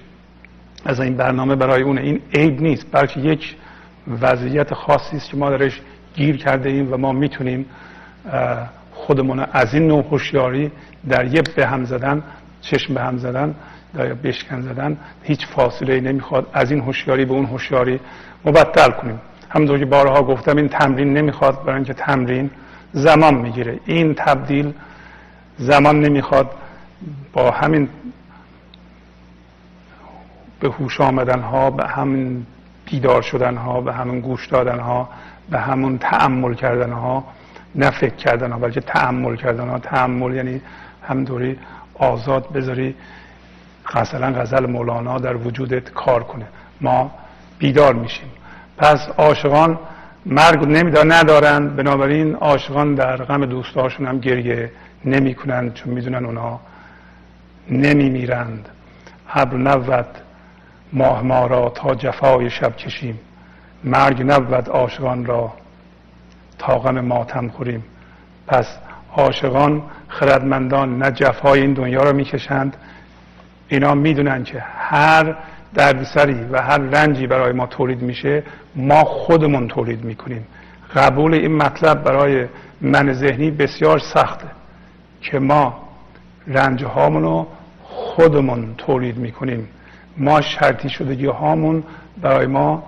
از 0.85 0.99
این 0.99 1.17
برنامه 1.17 1.55
برای 1.55 1.81
اون 1.81 1.97
این 1.97 2.21
عیب 2.33 2.61
نیست 2.61 2.87
بلکه 2.91 3.19
یک 3.19 3.55
وضعیت 4.21 4.73
خاصی 4.73 5.17
است 5.17 5.29
که 5.29 5.37
ما 5.37 5.49
درش 5.49 5.81
گیر 6.15 6.37
کرده 6.37 6.69
ایم 6.69 6.93
و 6.93 6.97
ما 6.97 7.11
می‌تونیم 7.11 7.65
خودمون 8.91 9.39
از 9.39 9.73
این 9.73 9.87
نوع 9.87 10.03
هوشیاری 10.11 10.71
در 11.09 11.25
یه 11.25 11.41
به 11.55 11.67
هم 11.67 11.85
زدن 11.85 12.23
چشم 12.61 12.93
به 12.93 13.01
هم 13.01 13.17
زدن 13.17 13.55
بشکن 14.23 14.61
زدن 14.61 14.97
هیچ 15.23 15.47
فاصله 15.47 15.93
ای 15.93 16.01
نمی‌خواد. 16.01 16.49
از 16.53 16.71
این 16.71 16.81
هوشیاری 16.81 17.25
به 17.25 17.33
اون 17.33 17.45
هوشیاری 17.45 17.99
مبدل 18.45 18.91
کنیم. 18.91 19.21
همونطور 19.49 19.79
که 19.79 19.85
بارها 19.85 20.23
گفتم 20.23 20.57
این 20.57 20.69
تمرین 20.69 21.13
نمی‌خواد 21.13 21.63
برای 21.63 21.75
اینکه 21.75 21.93
تمرین 21.93 22.49
زمان 22.93 23.33
می‌گیره. 23.35 23.79
این 23.85 24.13
تبدیل 24.13 24.73
زمان 25.57 25.99
نمی‌خواد. 25.99 26.51
با 27.33 27.51
همین 27.51 27.89
به 30.59 30.69
هوش 30.69 31.01
آمدن 31.01 31.39
ها 31.39 31.71
به 31.71 31.87
همین 31.87 32.45
بیدار 32.85 33.21
شدن 33.21 33.57
ها 33.57 33.81
به 33.81 33.93
همین 33.93 34.19
گوش 34.19 34.47
دادن 34.47 34.79
ها 34.79 35.09
به 35.49 35.59
همون 35.59 35.97
تعمل 35.97 36.53
کردن 36.53 36.91
ها 36.91 37.23
نه 37.75 37.89
فکر 37.89 38.15
کردن 38.15 38.51
ها 38.51 38.59
بلکه 38.59 38.81
تعمل 38.81 39.35
کردن 39.35 39.69
ها 39.69 39.79
تعمل 39.79 40.33
یعنی 40.33 40.61
همینطوری 41.07 41.59
آزاد 41.93 42.51
بذاری. 42.53 42.95
مثلا 43.95 44.41
غزل 44.41 44.65
مولانا 44.65 45.17
در 45.17 45.35
وجودت 45.35 45.89
کار 45.89 46.23
کنه. 46.23 46.45
ما 46.81 47.11
بیدار 47.59 47.93
میشیم. 47.93 48.29
پس 48.77 49.07
عاشقان 49.17 49.79
مرگ 50.25 50.65
نمیدار 50.65 51.13
ندارن. 51.13 51.67
بنابراین 51.67 52.35
عاشقان 52.35 52.95
در 52.95 53.17
غم 53.17 53.45
دوستاشون 53.45 54.07
هم 54.07 54.19
گریه 54.19 54.71
نمی‌کنند 55.05 55.73
چون 55.73 55.93
می‌دونن 55.93 56.25
اونا 56.25 56.59
نمیمیرند. 57.69 58.69
ابر 59.33 59.57
نبود 59.57 60.05
ماه 60.93 61.21
ما 61.21 61.47
را 61.47 61.69
تا 61.69 61.95
جفای 61.95 62.49
شب 62.49 62.75
کشیم. 62.77 63.19
مرگ 63.83 64.23
نبود 64.31 64.69
عاشقان 64.69 65.25
را 65.25 65.53
تا 66.59 66.79
غم 66.79 66.99
ماتم 66.99 67.47
خوریم. 67.47 67.83
پس 68.47 68.77
عاشقان 69.15 69.83
خردمندان 70.07 70.97
نه 70.97 71.11
جفای 71.11 71.61
این 71.61 71.73
دنیا 71.73 72.03
را 72.03 72.13
می‌کشند 72.13 72.77
اینا 73.67 73.95
می‌دونن 73.95 74.43
که 74.43 74.59
هر 74.59 75.35
دردسری 75.73 76.45
و 76.51 76.61
هر 76.61 76.77
رنجی 76.77 77.27
برای 77.27 77.51
ما 77.51 77.65
تولید 77.65 78.01
میشه 78.01 78.43
ما 78.75 79.03
خودمون 79.03 79.67
تولید 79.67 80.03
می‌کنیم. 80.03 80.47
قبول 80.95 81.33
این 81.33 81.55
مطلب 81.55 82.03
برای 82.03 82.45
من 82.81 83.13
ذهنی 83.13 83.51
بسیار 83.51 83.99
سخته 83.99 84.47
که 85.21 85.39
ما 85.39 85.87
رنج 86.47 86.83
رو 86.83 87.47
خودمون 87.83 88.75
تولید 88.77 89.17
می‌کنیم. 89.17 89.67
ما 90.17 90.41
شرطی 90.41 90.89
شدگی 90.89 91.25
هامون 91.25 91.83
برای 92.21 92.47
ما 92.47 92.83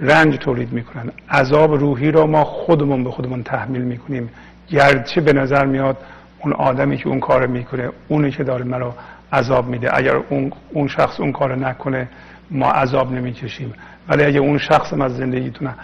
رنج 0.00 0.38
تولید 0.38 0.72
می‌کنن. 0.72 1.12
عذاب 1.30 1.74
روحی 1.74 2.10
را 2.10 2.26
ما 2.26 2.44
خودمون 2.44 3.04
به 3.04 3.10
خودمون 3.10 3.42
تحمیل 3.42 3.82
می‌کنیم. 3.82 4.30
گرچه 4.68 5.20
به 5.20 5.32
نظر 5.32 5.64
میاد 5.64 5.96
اون 6.38 6.52
آدمی 6.52 6.96
که 6.96 7.08
اون 7.08 7.20
کار 7.20 7.46
می‌کنه 7.46 7.90
اونی 8.08 8.30
که 8.30 8.44
داره 8.44 8.64
مرا 8.64 8.94
عذاب 9.32 9.66
میده. 9.68 9.96
اگر 9.96 10.16
اون, 10.16 10.52
اون 10.72 10.88
شخص 10.88 11.20
اون 11.20 11.32
کار 11.32 11.56
نکنه 11.56 12.08
ما 12.50 12.70
عذاب 12.70 13.12
نمی‌کشیم. 13.12 13.74
ولی 14.08 14.24
اگر 14.24 14.40
اون 14.40 14.58
شخص 14.58 14.92
از 14.92 15.16
زندگیتون 15.16 15.74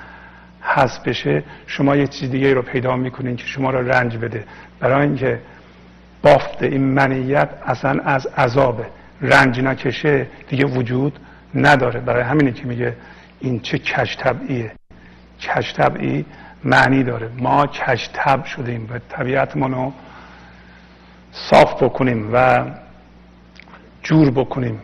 حذف 0.61 1.09
بشه 1.09 1.43
شما 1.67 1.97
یه 1.97 2.07
چیز 2.07 2.31
دیگه 2.31 2.55
رو 2.55 2.63
پیدا 2.63 2.97
می‌کنین 2.97 3.37
که 3.37 3.47
شما 3.47 3.71
رو 3.71 3.89
رنج 3.89 4.17
بده. 4.17 4.45
برای 4.81 5.07
اینکه 5.07 5.41
بافت 6.23 6.63
این 6.63 6.85
منیت 6.85 7.49
اصلا 7.67 8.03
از 8.05 8.27
عذابه. 8.27 8.87
رنج 9.21 9.61
نکشه 9.61 10.27
دیگه 10.49 10.65
وجود 10.65 11.19
نداره. 11.55 12.01
برای 12.01 12.23
همینه 12.23 12.53
که 12.53 12.67
میگه 12.67 12.97
این 13.41 13.61
چه 13.61 13.79
کش 13.79 14.17
طبعیه. 14.17 14.73
کش 15.41 15.75
طبعی 15.75 16.25
معنی 16.65 17.03
داره. 17.03 17.29
ما 17.39 17.67
کش 17.67 18.11
شدیم. 18.45 18.89
و 18.91 18.99
طبیعتمون 19.09 19.73
رو 19.75 19.93
صاف 21.33 21.83
بکنیم 21.83 22.31
و 22.33 22.65
جور 24.03 24.31
بکنیم 24.31 24.79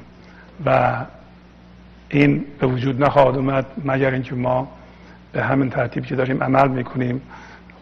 و 0.67 0.97
این 2.09 2.45
به 2.61 2.67
وجود 2.67 3.05
نخواهد 3.05 3.37
اومد 3.37 3.67
مگر 3.85 4.11
اینکه 4.11 4.35
ما 4.35 4.69
به 5.33 5.43
همین 5.43 5.71
ترتیب 5.71 6.07
که 6.07 6.17
داریم 6.17 6.43
عمل 6.43 6.69
می‌کنیم 6.69 7.23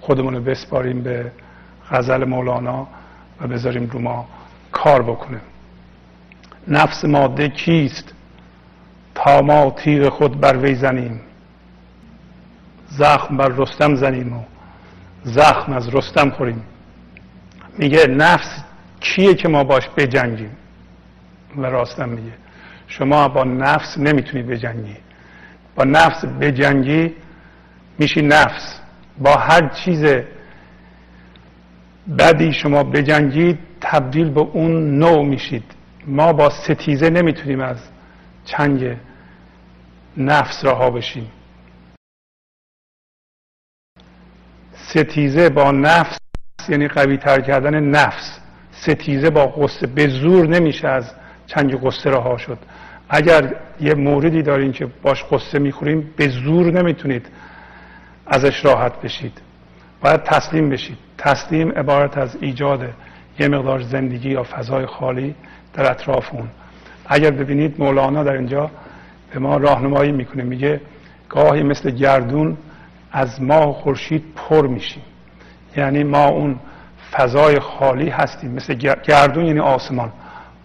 خودمون 0.01 0.35
رو 0.35 0.41
بسپاریم 0.41 1.03
به 1.03 1.33
غزل 1.91 2.25
مولانا 2.25 2.87
و 3.41 3.47
بذاریم 3.47 3.87
رو 3.87 3.99
ما 3.99 4.29
کار 4.73 5.03
بکنیم 5.03 5.41
نفس 6.69 7.05
ماده 7.05 7.49
کیست؟ 7.49 8.13
تا 9.15 9.43
ما 9.43 9.71
تیر 9.71 10.09
خود 10.09 10.41
بر 10.41 10.57
وی 10.57 10.75
زنیم. 10.75 11.21
زخم 12.89 13.37
بر 13.37 13.49
رستم 13.49 13.95
زنیم 13.95 14.33
و 14.33 14.43
زخم 15.25 15.73
از 15.73 15.95
رستم 15.95 16.31
خوریم. 16.31 16.63
میگه 17.79 18.07
نفس 18.07 18.65
کیه 19.01 19.35
که 19.35 19.49
ما 19.49 19.65
باش 19.65 19.89
بجنگیم؟ 19.97 20.51
و 21.57 21.67
راستم 21.67 22.09
میگه 22.09 22.33
شما 22.87 23.29
با 23.29 23.45
نفس 23.45 23.99
نمی‌تونی 23.99 24.43
بجنگی. 24.43 24.97
با 25.75 25.85
نفس 25.85 26.25
بجنگی 26.25 27.15
میشی 27.99 28.23
نفس. 28.23 28.81
با 29.19 29.35
هر 29.35 29.69
چیز 29.69 30.05
بدی 32.19 32.53
شما 32.53 32.83
بجنگید 32.83 33.59
تبدیل 33.81 34.31
به 34.31 34.41
اون 34.41 34.99
نوع 34.99 35.25
میشید. 35.25 35.65
ما 36.07 36.33
با 36.33 36.51
ستیزه 36.51 37.11
نمی‌تونیم 37.11 37.61
از 37.61 37.79
چنگ 38.45 38.97
نفس 40.17 40.65
رها 40.65 40.91
بشیم. 40.91 41.31
ستیزه 44.75 45.49
با 45.49 45.71
نفس 45.71 46.19
یعنی 46.69 46.89
قوی 46.89 47.17
تر 47.17 47.41
کردن 47.41 47.81
نفس. 47.81 48.41
ستیزه 48.73 49.31
با 49.31 49.47
قصه 49.47 49.87
به 49.87 50.09
زور 50.09 50.47
نمیشه 50.47 50.89
از 50.89 51.15
چنگ 51.47 51.81
قصه 51.87 52.11
رها 52.11 52.37
شد. 52.39 52.59
اگر 53.09 53.55
یه 53.81 53.95
موردی 53.95 54.43
دارین 54.43 54.73
که 54.73 54.89
باش 55.03 55.25
قصه 55.25 55.59
می‌خوریم 55.59 56.11
به 56.17 56.29
زور 56.29 56.73
نمی‌تونید 56.73 57.27
ازش 58.27 58.65
راحت 58.65 59.01
بشید. 59.01 59.41
باید 60.01 60.23
تسلیم 60.23 60.71
بشید. 60.71 60.99
تسلیم 61.19 61.73
عبارت 61.73 62.19
از 62.19 62.37
ایجاد 62.41 62.89
یه 63.39 63.49
مقدار 63.49 63.81
زندگی 63.81 64.31
یا 64.31 64.43
فضای 64.43 64.87
خالی 64.87 65.35
در 65.75 65.91
اطراف 65.91 66.35
اون. 66.35 66.49
اگر 67.07 67.31
ببینید 67.31 67.75
مولانا 67.79 68.25
در 68.25 68.33
اینجا 68.33 68.71
به 69.33 69.39
ما 69.39 69.57
راهنمایی 69.57 70.13
می‌کنه. 70.13 70.43
میگه 70.43 70.81
گاهی 71.29 71.63
مثل 71.63 71.91
گردون 71.91 72.57
از 73.13 73.43
ماه 73.43 73.69
و 73.71 73.73
خورشید 73.73 74.25
پر 74.37 74.67
میشیم 74.67 75.03
یعنی 75.77 76.05
ما 76.05 76.27
اون 76.29 76.59
فضای 77.13 77.61
خالی 77.61 78.09
هستیم. 78.09 78.51
مثل 78.51 78.75
گردون 79.05 79.47
یعنی 79.47 79.61
آسمان. 79.61 80.13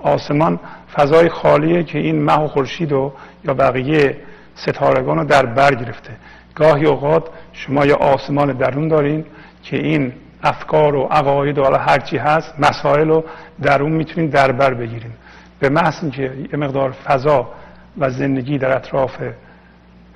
آسمان 0.04 0.60
فضای 0.94 1.30
خالیه 1.30 1.84
که 1.84 2.00
این 2.00 2.24
ماه 2.24 2.44
و 2.44 2.48
خورشید 2.48 2.92
و 2.92 3.14
یا 3.44 3.54
بقیه 3.54 4.18
ستارگان 4.56 5.18
رو 5.18 5.24
در 5.26 5.46
بر 5.46 5.76
گرفته. 5.76 6.12
گاهی 6.56 6.86
اوقات 6.86 7.24
شما 7.54 7.86
یه 7.86 7.94
آسمان 7.94 8.52
درون 8.52 8.88
دارین 8.88 9.26
که 9.64 9.78
این 9.78 10.14
افکار 10.44 10.96
و 10.96 11.02
عقاید 11.02 11.58
و 11.58 11.78
هر 11.78 12.00
چی 12.00 12.18
هست 12.18 12.54
مسائل 12.60 13.08
رو 13.08 13.24
در 13.62 13.82
اون 13.82 13.92
می‌تونید 13.92 14.32
در 14.32 14.52
بر 14.52 14.74
بگیریم 14.74 15.14
به 15.60 15.70
محض 15.70 15.96
اینکه 16.02 16.22
یه 16.22 16.60
مقدار 16.60 16.92
فضا 16.92 17.50
و 17.98 18.10
زندگی 18.10 18.58
در 18.58 18.76
اطراف 18.76 19.18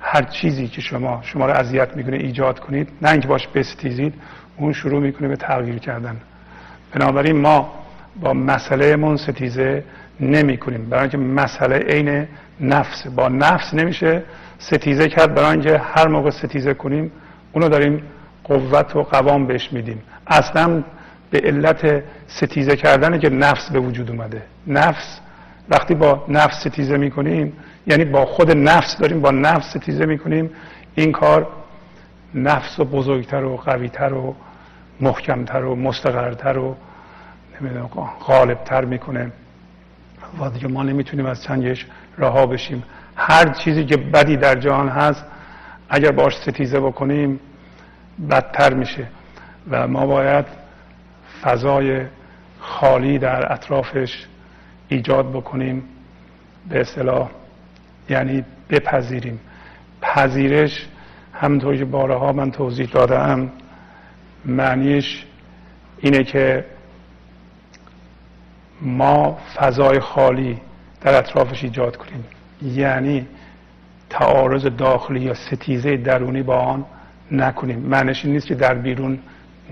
هر 0.00 0.22
چیزی 0.22 0.68
که 0.68 0.80
شما 0.80 1.20
شما 1.22 1.46
رو 1.46 1.52
اذیت 1.52 1.96
می‌کنه 1.96 2.16
ایجاد 2.16 2.60
کنید 2.60 2.88
نه 3.02 3.10
اینکه 3.10 3.28
باش 3.28 3.48
بستیزید 3.48 4.14
اون 4.56 4.72
شروع 4.72 5.00
می‌کنه 5.00 5.28
به 5.28 5.36
تغییر 5.36 5.78
کردن. 5.78 6.16
بنابراین 6.92 7.40
ما 7.40 7.74
با 8.20 8.32
مسئله 8.32 8.96
من 8.96 9.16
ستیزه 9.16 9.84
نمی 10.20 10.56
کنیم 10.56 10.88
برای 10.88 11.02
اینکه 11.02 11.18
مسئله 11.18 11.76
عین 11.76 12.26
نفس. 12.60 13.06
با 13.06 13.28
نفس 13.28 13.74
نمیشه 13.74 14.22
ستیزه 14.58 15.08
کرد. 15.08 15.34
برای 15.34 15.50
اینکه 15.50 15.78
هر 15.78 16.08
موقع 16.08 16.30
ستیزه 16.30 16.74
کنیم 16.74 17.12
اونو 17.52 17.68
داریم 17.68 18.02
قوت 18.44 18.96
و 18.96 19.02
قوام 19.02 19.46
بهش 19.46 19.72
میدیم. 19.72 20.02
اصلا 20.26 20.84
به 21.30 21.40
علت 21.44 22.02
ستیزه 22.26 22.76
کردن 22.76 23.18
که 23.18 23.28
نفس 23.28 23.70
به 23.70 23.80
وجود 23.80 24.10
اومده. 24.10 24.42
نفس 24.66 25.20
وقتی 25.68 25.94
با 25.94 26.24
نفس 26.28 26.60
ستیزه 26.60 26.96
می‌کنیم 26.96 27.52
یعنی 27.86 28.04
با 28.04 28.26
خود 28.26 28.50
نفس 28.50 28.98
داریم 28.98 29.20
با 29.20 29.30
نفس 29.30 29.76
ستیزه 29.76 30.06
می‌کنیم 30.06 30.50
این 30.94 31.12
کار 31.12 31.46
نفس 32.34 32.78
و 32.78 32.84
بزرگتر 32.84 33.44
و 33.44 33.56
قویتر 33.56 34.12
و 34.12 34.34
محکمتر 35.00 35.64
و 35.64 35.76
مستقرتر 35.76 36.58
و 36.58 36.76
نمی‌دونم 37.60 37.86
غالبتر 38.26 38.84
می‌کنه. 38.84 39.32
و 40.40 40.50
دیگه 40.50 40.68
ما 40.68 40.82
نمی‌تونیم 40.82 41.26
از 41.26 41.42
چنگش 41.42 41.86
رها 42.18 42.46
بشیم. 42.46 42.84
هر 43.16 43.48
چیزی 43.48 43.84
که 43.84 43.96
بدی 43.96 44.36
در 44.36 44.54
جهان 44.54 44.88
هست 44.88 45.24
اگر 45.88 46.10
باش 46.10 46.36
ستیزه 46.36 46.80
بکنیم 46.80 47.40
بدتر 48.30 48.74
میشه. 48.74 49.06
و 49.70 49.88
ما 49.88 50.06
باید 50.06 50.44
فضای 51.42 52.06
خالی 52.60 53.18
در 53.18 53.52
اطرافش 53.52 54.26
ایجاد 54.88 55.30
بکنیم. 55.30 55.82
به 56.68 56.80
اصطلاح 56.80 57.30
یعنی 58.08 58.44
بپذیریم. 58.70 59.40
پذیرش 60.02 60.86
همونطور 61.32 61.76
که 61.76 61.84
بارها 61.84 62.32
من 62.32 62.50
توضیح 62.50 62.86
دادم 62.86 63.50
معنیش 64.44 65.24
اینه 65.98 66.24
که 66.24 66.64
ما 68.80 69.38
فضای 69.56 70.00
خالی 70.00 70.60
در 71.00 71.14
اطرافش 71.18 71.64
ایجاد 71.64 71.96
کنیم. 71.96 72.24
یعنی 72.62 73.26
تعارض 74.10 74.66
داخلی 74.66 75.20
یا 75.20 75.34
ستیزه 75.34 75.96
درونی 75.96 76.42
با 76.42 76.56
آن 76.56 76.84
نکنیم. 77.30 77.78
معنیش 77.78 78.24
این 78.24 78.34
نیست 78.34 78.46
که 78.46 78.54
در 78.54 78.74
بیرون 78.74 79.18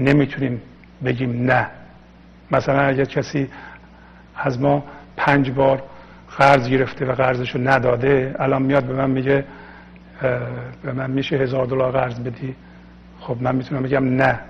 نمی‌تونیم 0.00 0.62
بگیم 1.04 1.44
نه. 1.52 1.66
مثلا 2.50 2.80
اگر 2.80 3.04
کسی 3.04 3.48
از 4.36 4.60
ما 4.60 4.84
پنج 5.16 5.50
بار 5.50 5.82
قرض 6.38 6.68
گرفته 6.68 7.06
و 7.06 7.12
قرضشو 7.12 7.58
نداده 7.58 8.36
الان 8.38 8.62
میاد 8.62 8.84
به 8.84 8.94
من 8.94 9.10
میگه 9.10 9.44
به 10.82 10.92
من 10.92 11.10
میشه 11.10 11.36
هزار 11.36 11.66
دلار 11.66 11.92
قرض 11.92 12.20
بدی. 12.20 12.54
خب 13.20 13.36
من 13.40 13.54
می‌تونم 13.54 13.82
بگم 13.82 14.04
نه. 14.04 14.40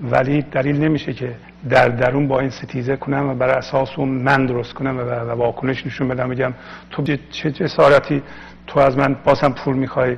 ولی 0.00 0.42
دلیل 0.42 0.84
نمیشه 0.84 1.12
که 1.12 1.34
در 1.68 1.88
درون 1.88 2.28
با 2.28 2.40
این 2.40 2.50
ستیزه 2.50 2.96
کنم 2.96 3.28
و 3.28 3.34
بر 3.34 3.48
اساس 3.48 3.88
اون 3.96 4.08
من 4.08 4.46
درست 4.46 4.72
کنم 4.72 4.96
و 4.98 5.32
واکنش 5.34 5.86
نشون 5.86 6.08
بدم 6.08 6.28
بگم 6.28 6.52
تو 6.90 7.16
چه 7.30 7.50
جسارتی 7.50 8.22
تو 8.66 8.80
از 8.80 8.98
من 8.98 9.16
بازم 9.24 9.52
پول 9.52 9.76
می‌خوای؟ 9.76 10.16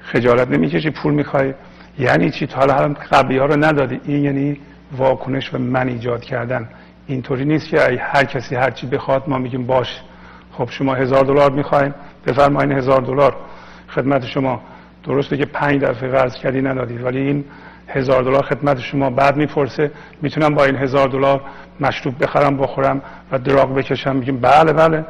خجالت 0.00 0.48
نمی‌کشی 0.48 0.90
پول 0.90 1.14
می‌خوای؟ 1.14 1.54
یعنی 1.98 2.30
چی؟ 2.30 2.46
تو 2.46 2.60
حالا 2.60 2.74
هم 2.74 2.92
قبلی 2.92 3.38
ها 3.38 3.46
رو 3.46 3.64
ندادی. 3.64 4.00
این 4.04 4.24
یعنی 4.24 4.60
واکنش 4.96 5.54
و 5.54 5.58
من 5.58 5.88
ایجاد 5.88 6.24
کردن. 6.24 6.68
اینطوری 7.06 7.44
نیست 7.44 7.68
که 7.68 7.98
هر 8.00 8.24
کسی 8.24 8.54
هر 8.54 8.70
چی 8.70 8.86
بخواد 8.86 9.28
ما 9.28 9.38
میگیم 9.38 9.66
باش. 9.66 10.00
خب 10.52 10.68
شما 10.70 10.94
هزار 10.94 11.24
دلار 11.24 11.50
می‌خوایم 11.50 11.94
بفرمایین 12.26 12.72
هزار 12.72 13.00
دلار. 13.00 13.36
خدمت 13.88 14.26
شما. 14.26 14.62
درسته 15.04 15.36
که 15.36 15.46
پنج 15.46 15.82
دفعه 15.82 16.08
قرض 16.08 16.34
کردی 16.34 16.62
ندادید 16.62 17.04
ولی 17.04 17.18
این 17.18 17.44
هزار 17.88 18.22
دلار 18.22 18.42
خدمت 18.42 18.78
شما 18.80 19.10
بعد 19.10 19.36
می‌پرسه. 19.36 19.90
می‌تونم 20.22 20.54
با 20.54 20.64
این 20.64 20.76
هزار 20.76 21.08
دلار 21.08 21.40
مشروب 21.80 22.24
بخرم 22.24 22.56
بخورم 22.56 23.02
و 23.32 23.38
دراغ 23.38 23.74
بکشم. 23.74 24.16
میگیم 24.16 24.40
بله 24.40 24.72
بله. 24.72 25.04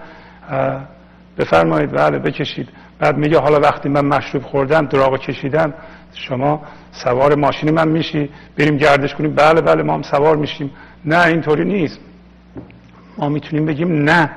بفرمایید. 1.38 1.90
بله 1.90 2.18
بکشید. 2.18 2.68
بعد 2.98 3.16
میگه 3.16 3.38
حالا 3.38 3.60
وقتی 3.60 3.88
من 3.88 4.04
مشروب 4.04 4.42
خوردم 4.42 4.86
دراغ 4.86 5.18
کشیدم 5.18 5.74
شما 6.14 6.62
سوار 6.92 7.34
ماشین 7.34 7.70
من 7.70 7.88
میشی. 7.88 8.30
بریم 8.58 8.76
گردش 8.76 9.14
کنیم. 9.14 9.34
بله 9.34 9.60
بله 9.60 9.82
ما 9.82 9.94
هم 9.94 10.02
سوار 10.02 10.36
میشیم. 10.36 10.70
نه 11.04 11.26
اینطوری 11.26 11.64
نیست. 11.64 12.00
ما 13.18 13.28
می‌تونیم 13.28 13.66
بگیم 13.66 14.02
نه. 14.02 14.30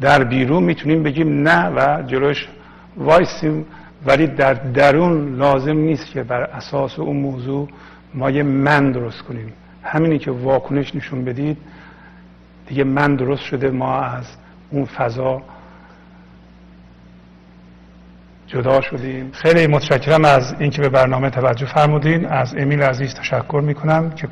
در 0.00 0.24
بیرون 0.24 0.62
می‌تونیم 0.62 1.02
بگیم 1.02 1.48
نه 1.48 1.70
و 1.70 2.02
جلوش 2.02 2.48
وایسیم. 2.96 3.66
ولی 4.06 4.26
در 4.26 4.54
درون 4.54 5.36
لازم 5.36 5.76
نیست 5.76 6.06
که 6.06 6.22
بر 6.22 6.42
اساس 6.42 6.98
اون 6.98 7.16
موضوع 7.16 7.68
ما 8.14 8.30
یه 8.30 8.42
من 8.42 8.92
درست 8.92 9.22
کنیم. 9.22 9.52
همینی 9.82 10.18
که 10.18 10.30
واکنش 10.30 10.94
نشون 10.94 11.24
بدید 11.24 11.56
دیگه 12.66 12.84
من 12.84 13.16
درست 13.16 13.42
شده 13.42 13.70
ما 13.70 14.00
از 14.00 14.24
اون 14.70 14.84
فضا 14.84 15.42
جدا 18.46 18.80
شدیم. 18.80 19.30
خیلی 19.32 19.66
متشکرم 19.66 20.24
از 20.24 20.54
اینکه 20.58 20.82
به 20.82 20.88
برنامه 20.88 21.30
توجه 21.30 21.66
فرمودین. 21.66 22.26
از 22.26 22.54
امیل 22.54 22.82
عزیز 22.82 23.14
تشکر 23.14 23.60
می‌کنم 23.64 24.10
که 24.10 24.28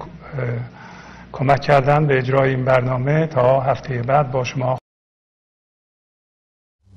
کمک 1.33 1.61
کردن 1.61 2.07
به 2.07 2.19
اجرای 2.19 2.51
این 2.51 2.65
برنامه 2.65 3.27
تا 3.27 3.61
هفته 3.61 4.03
بعد 4.03 4.31
با 4.31 4.45
شما 4.45 4.79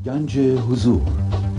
گنج 0.05 0.37
حضور 0.37 1.01